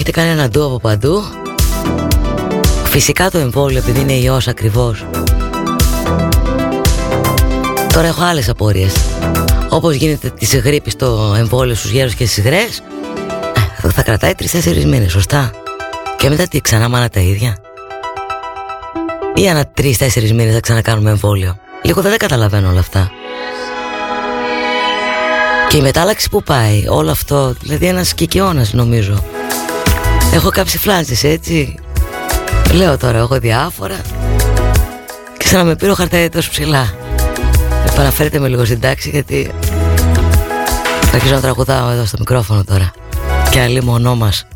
Έχετε 0.04 0.20
κάνει 0.20 0.32
ένα 0.32 0.48
ντου 0.48 0.64
από 0.64 0.78
παντού; 0.78 1.22
Φυσικά 2.84 3.30
το 3.30 3.38
εμβόλιο 3.38 3.78
επειδή 3.78 4.00
είναι 4.00 4.12
ιός 4.12 4.48
ακριβώς. 4.48 5.06
Τώρα 7.92 8.06
έχω 8.06 8.22
άλλες 8.22 8.48
απορίες. 8.48 8.94
Όπως 9.68 9.94
γίνεται 9.94 10.30
της 10.30 10.56
γρήπης 10.56 10.96
το 10.96 11.34
εμβόλιο 11.38 11.74
στους 11.74 11.90
γέρους 11.90 12.14
και 12.14 12.26
στις 12.26 12.44
γρές 12.44 12.82
ε, 13.82 13.88
Θα 13.88 14.02
κρατάει 14.02 14.34
τρεις-τέσσερις 14.34 14.84
μήνες, 14.84 15.12
σωστά. 15.12 15.50
Και 16.16 16.28
μετά 16.28 16.46
τι 16.48 16.60
ξανά 16.60 16.88
μάνα 16.88 17.08
τα 17.08 17.20
ίδια. 17.20 17.56
Ή 19.34 19.48
ανά 19.48 19.66
τρεις-τέσσερις 19.66 20.32
μήνες 20.32 20.54
θα 20.54 20.60
ξανακάνουμε 20.60 21.10
εμβόλιο. 21.10 21.56
Λίγο 21.82 22.00
δεν 22.00 22.18
καταλαβαίνω 22.18 22.68
όλα 22.68 22.80
αυτά. 22.80 23.10
Και 25.68 25.76
η 25.76 25.80
μετάλλαξη 25.80 26.28
που 26.30 26.42
πάει, 26.42 26.84
όλο 26.88 27.10
αυτό, 27.10 27.54
δηλαδή 27.60 27.86
ένας 27.86 28.14
κικαιώνας 28.14 28.72
νομίζω 28.72 29.24
Έχω 30.32 30.50
κάψει 30.50 30.78
φλάνσες 30.78 31.24
έτσι. 31.24 31.74
Λέω 32.72 32.96
τώρα 32.98 33.18
έχω 33.18 33.38
διάφορα. 33.38 34.00
Και 35.38 35.46
σαν 35.46 35.59
να 35.59 35.64
με 35.64 35.76
πήρε 35.76 35.90
ο 35.90 35.94
χαρταί 35.94 36.28
τόσο 36.28 36.50
ψηλά. 36.50 36.94
Επαναφέρετε 37.86 38.38
με 38.38 38.48
λίγο 38.48 38.64
στην 38.64 38.80
τάξη 38.80 39.10
γιατί 39.10 39.50
Θα 41.00 41.14
αρχίσω 41.14 41.34
να 41.34 41.40
τραγουδάω 41.40 41.90
εδώ 41.90 42.04
στο 42.04 42.16
μικρόφωνο 42.18 42.64
τώρα. 42.64 42.90
Και 43.50 43.60
αλλή 43.60 43.82
μονό 43.82 44.14
μας 44.16 44.46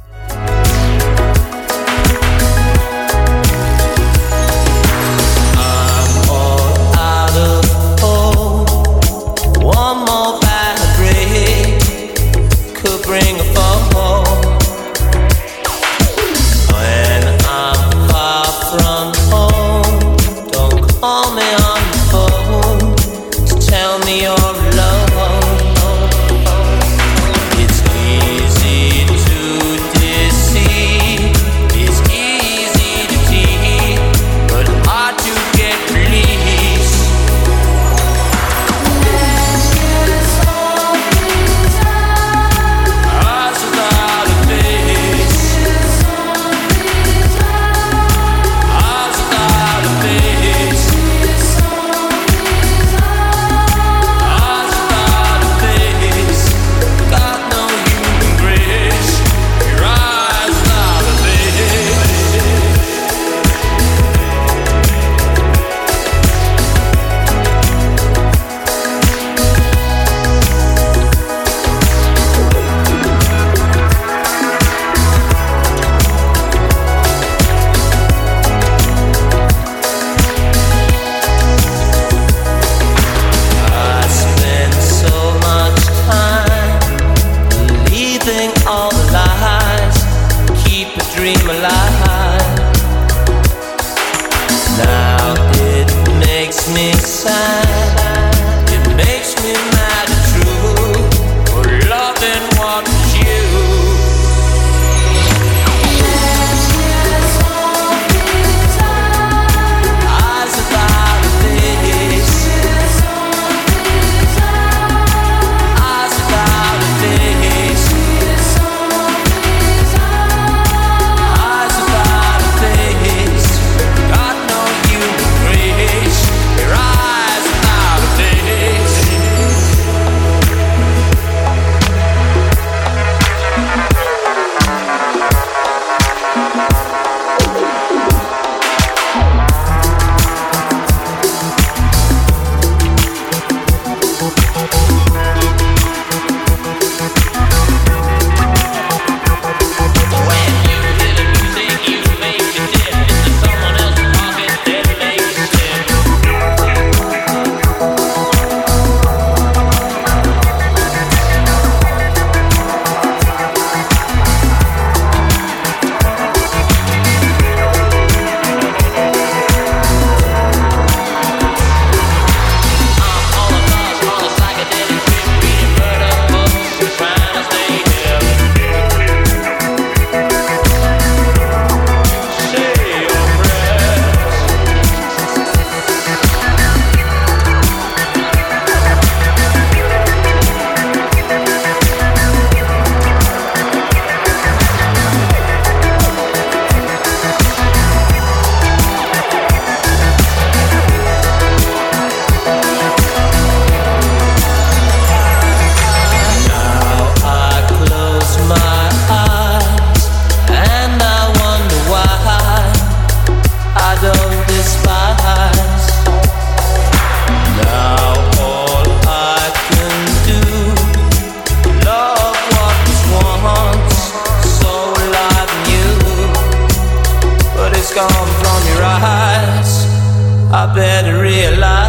I 230.67 230.75
better 230.75 231.21
realize. 231.23 231.86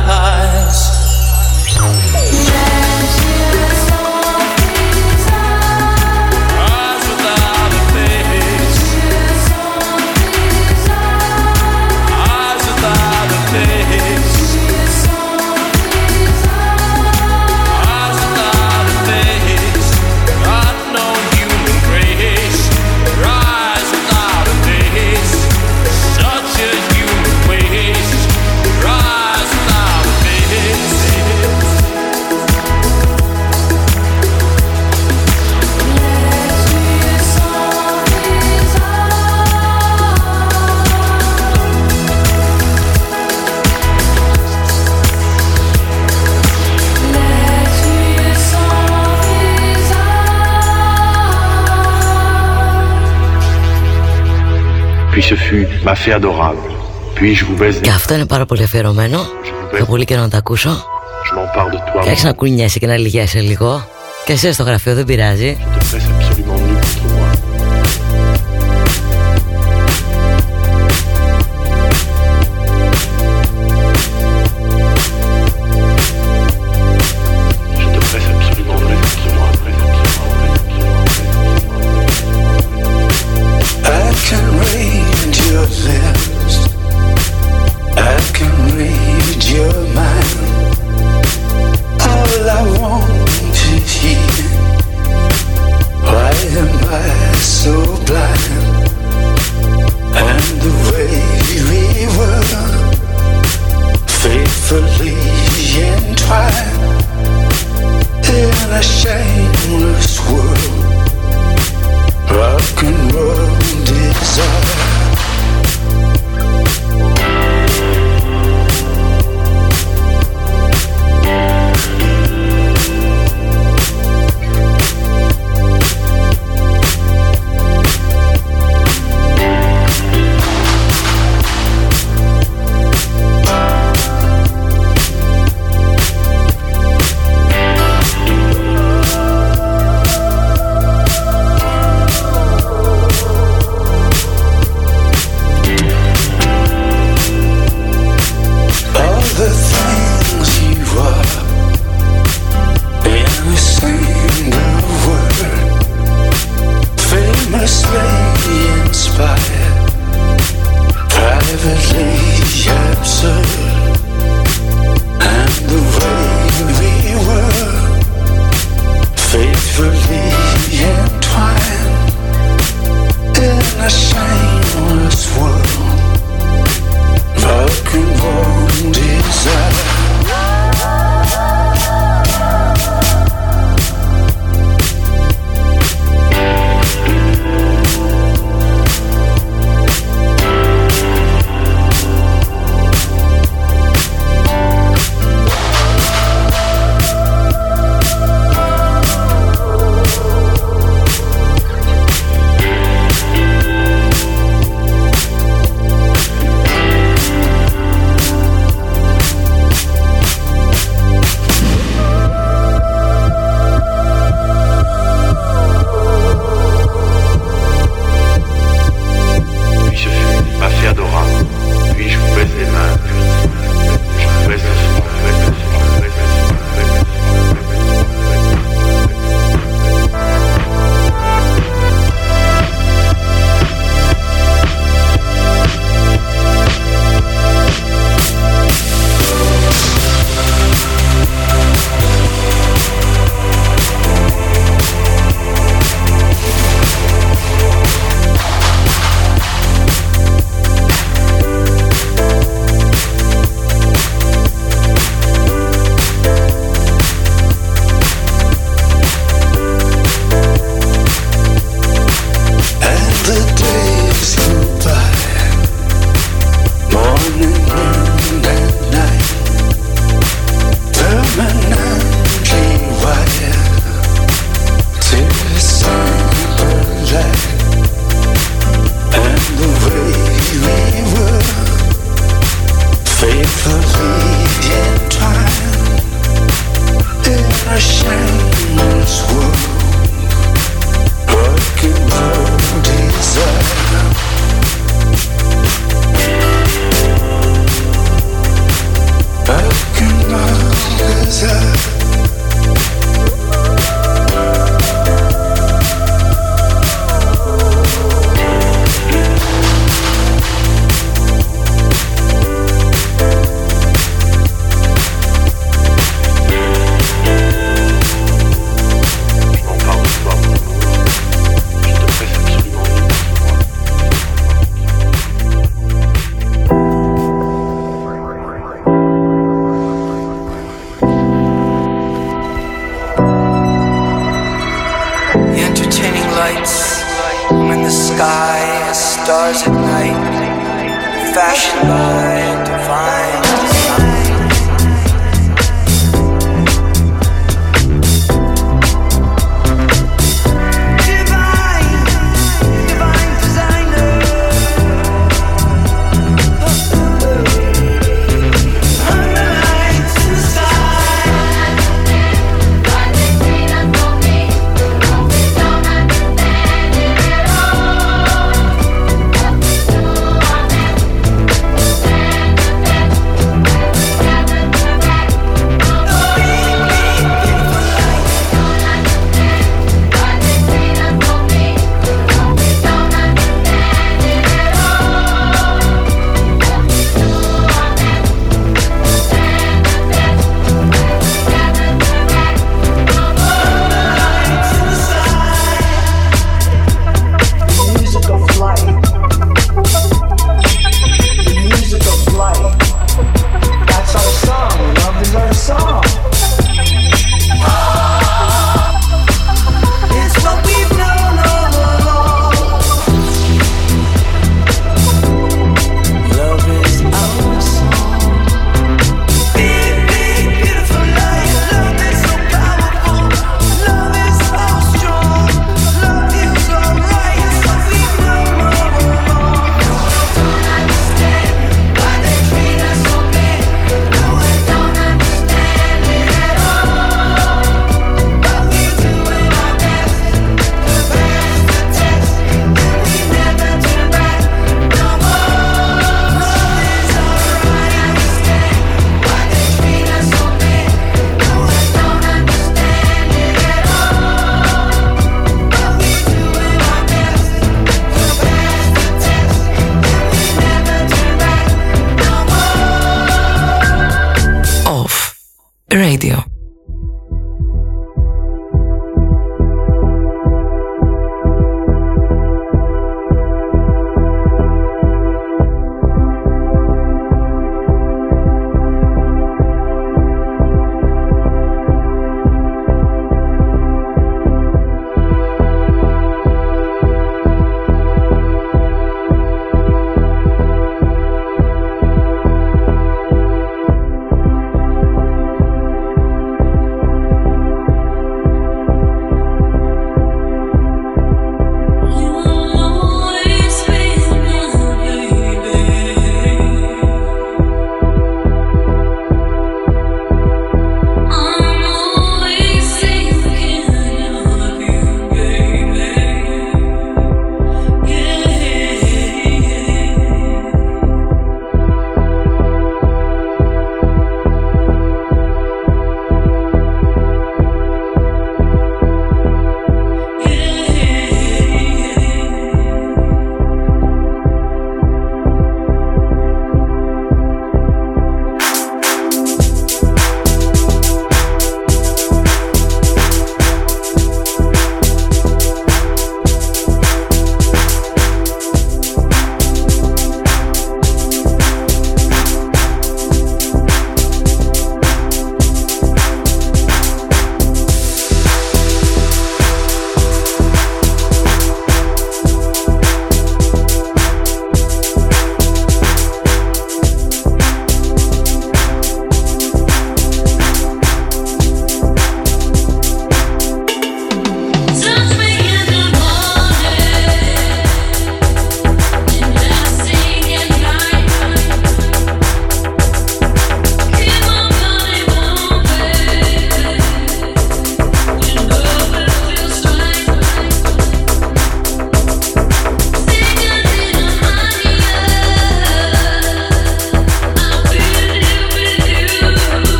Και 57.82 57.90
αυτό 57.90 58.14
είναι 58.14 58.26
πάρα 58.26 58.46
πολύ 58.46 58.64
αφιερωμένο. 58.64 59.20
Θα 59.78 59.86
πολύ 59.86 60.06
καιρό 60.06 60.22
να 60.22 60.30
το 60.30 60.38
ακούσω. 60.38 60.84
Και 62.02 62.10
άρχισε 62.10 62.28
να 62.28 62.34
κουνιέσαι 62.34 62.80
και 62.80 62.88
να 62.88 62.98
λυγέσαι 62.98 63.40
λίγο. 63.40 63.88
Και 64.26 64.34
εσύ 64.34 64.54
στο 64.54 64.64
γραφείο 64.64 64.94
δεν 64.94 65.06
πειράζει. 65.06 65.58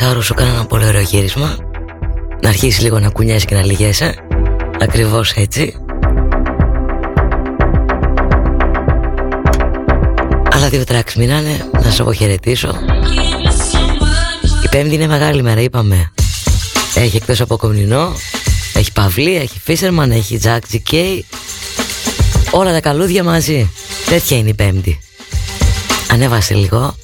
Μισάωρο 0.00 0.22
σου 0.22 0.34
έκανα 0.36 0.50
ένα 0.50 0.66
πολύ 0.66 0.86
ωραίο 0.86 1.00
γύρισμα. 1.00 1.56
Να 2.42 2.48
αρχίσεις 2.48 2.82
λίγο 2.82 2.98
να 2.98 3.10
κουνιέσαι 3.10 3.46
και 3.46 3.54
να 3.54 3.64
λυγέσαι. 3.64 4.14
Ακριβώς 4.80 5.32
έτσι. 5.32 5.74
Άλλα 10.50 10.68
δύο 10.68 10.84
τράξ 10.84 11.14
μείνανε 11.14 11.68
Να 11.72 11.90
σε 11.90 12.02
αποχαιρετήσω. 12.02 12.78
Η 14.64 14.68
πέμπτη 14.68 14.94
είναι 14.94 15.06
μεγάλη 15.06 15.42
μέρα 15.42 15.60
είπαμε. 15.60 16.12
Έχει 16.94 17.16
εκτός 17.16 17.40
από 17.40 17.56
κομνηνό 17.56 18.16
Έχει 18.74 18.92
Παυλή, 18.92 19.36
έχει 19.36 19.60
Φίσερμαν, 19.64 20.10
έχει 20.10 20.38
Τζακ 20.38 20.62
GK 20.72 21.20
Όλα 22.50 22.72
τα 22.72 22.80
καλούδια 22.80 23.24
μαζί. 23.24 23.70
Τέτοια 24.06 24.36
είναι 24.36 24.48
η 24.48 24.54
πέμπτη. 24.54 24.98
Ανέβασε 26.10 26.54
λίγο 26.54 26.94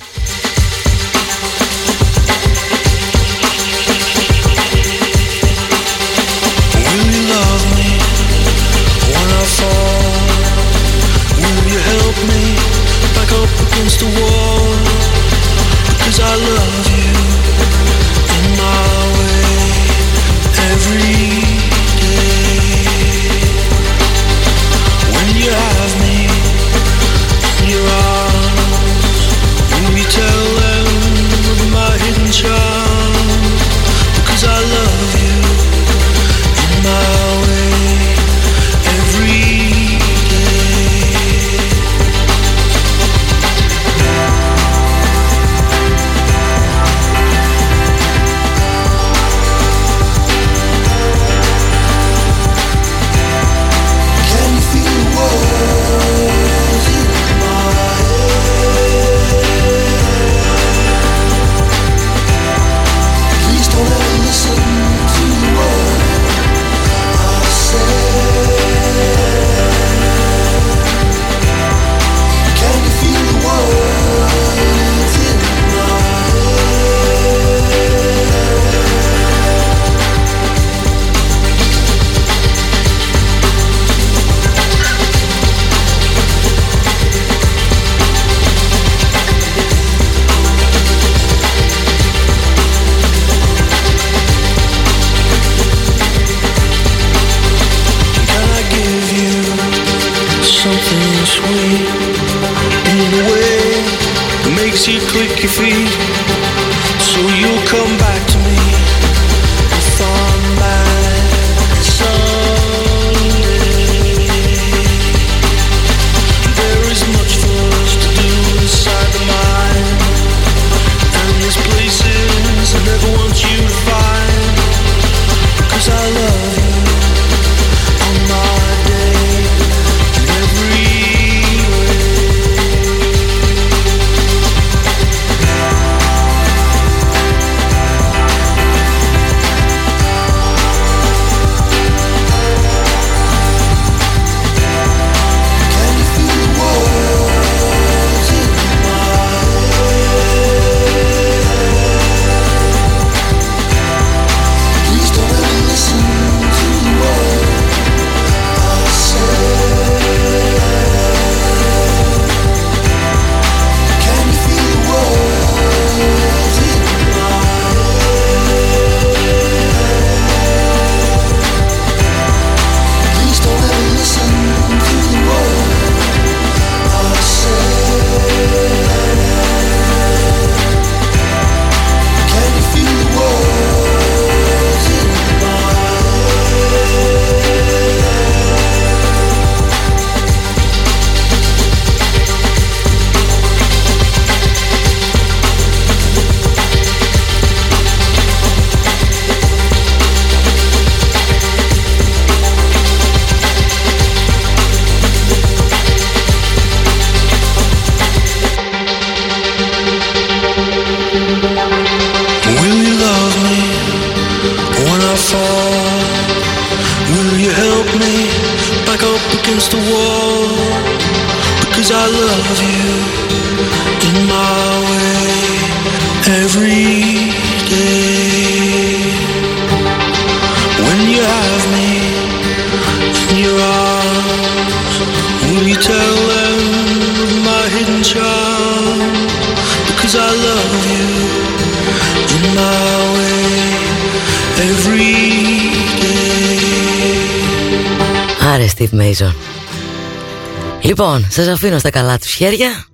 σας 251.33 251.47
αφήνω 251.47 251.79
στα 251.79 251.91
καλά 251.91 252.19
τους 252.19 252.35
χέρια. 252.35 252.85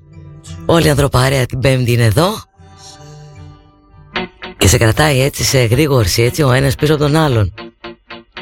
Όλη 0.67 0.87
η 0.87 0.91
ανθρωπάρια 0.91 1.47
την 1.47 1.59
πέμπτη 1.59 1.93
είναι 1.93 2.05
εδώ. 2.05 2.43
Και 4.57 4.69
σε 4.69 4.79
κρατάει 4.79 5.21
έτσι 5.21 5.45
σε 5.45 5.65
γρήγορση 5.65 6.23
έτσι 6.23 6.43
ο 6.43 6.53
ένας 6.53 6.75
πίσω 6.75 6.95
από 6.95 7.03
τον 7.03 7.17
άλλον. 7.17 7.55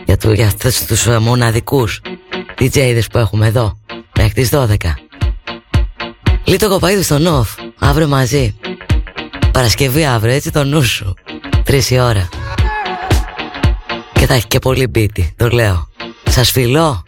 Για, 0.05 0.17
του, 0.17 0.33
για 0.33 0.47
αυτούς 0.47 0.85
τους 0.85 1.07
ε, 1.07 1.19
μοναδικούς 1.19 2.01
DJ'δες 2.59 3.05
που 3.13 3.19
έχουμε 3.19 3.47
εδώ 3.47 3.79
Μέχρι 4.17 4.33
τις 4.33 4.51
12 4.53 4.77
Λίτο 6.45 6.69
κοπαίδου 6.69 7.03
στον 7.03 7.27
off 7.27 7.65
Αύριο 7.79 8.09
μαζί. 8.09 8.57
Παρασκευή 9.53 10.05
αύριο 10.05 10.35
έτσι 10.35 10.51
το 10.51 10.65
νου 10.65 10.83
σου. 10.83 11.15
Τρεις 11.65 11.91
η 11.91 11.99
ώρα. 11.99 12.29
Και 14.13 14.27
θα 14.27 14.35
έχει 14.35 14.47
και 14.47 14.59
πολύ 14.59 14.87
μπίτι 14.87 15.35
Το 15.37 15.49
λέω. 15.49 15.89
Σας 16.29 16.51
φιλώ 16.51 17.06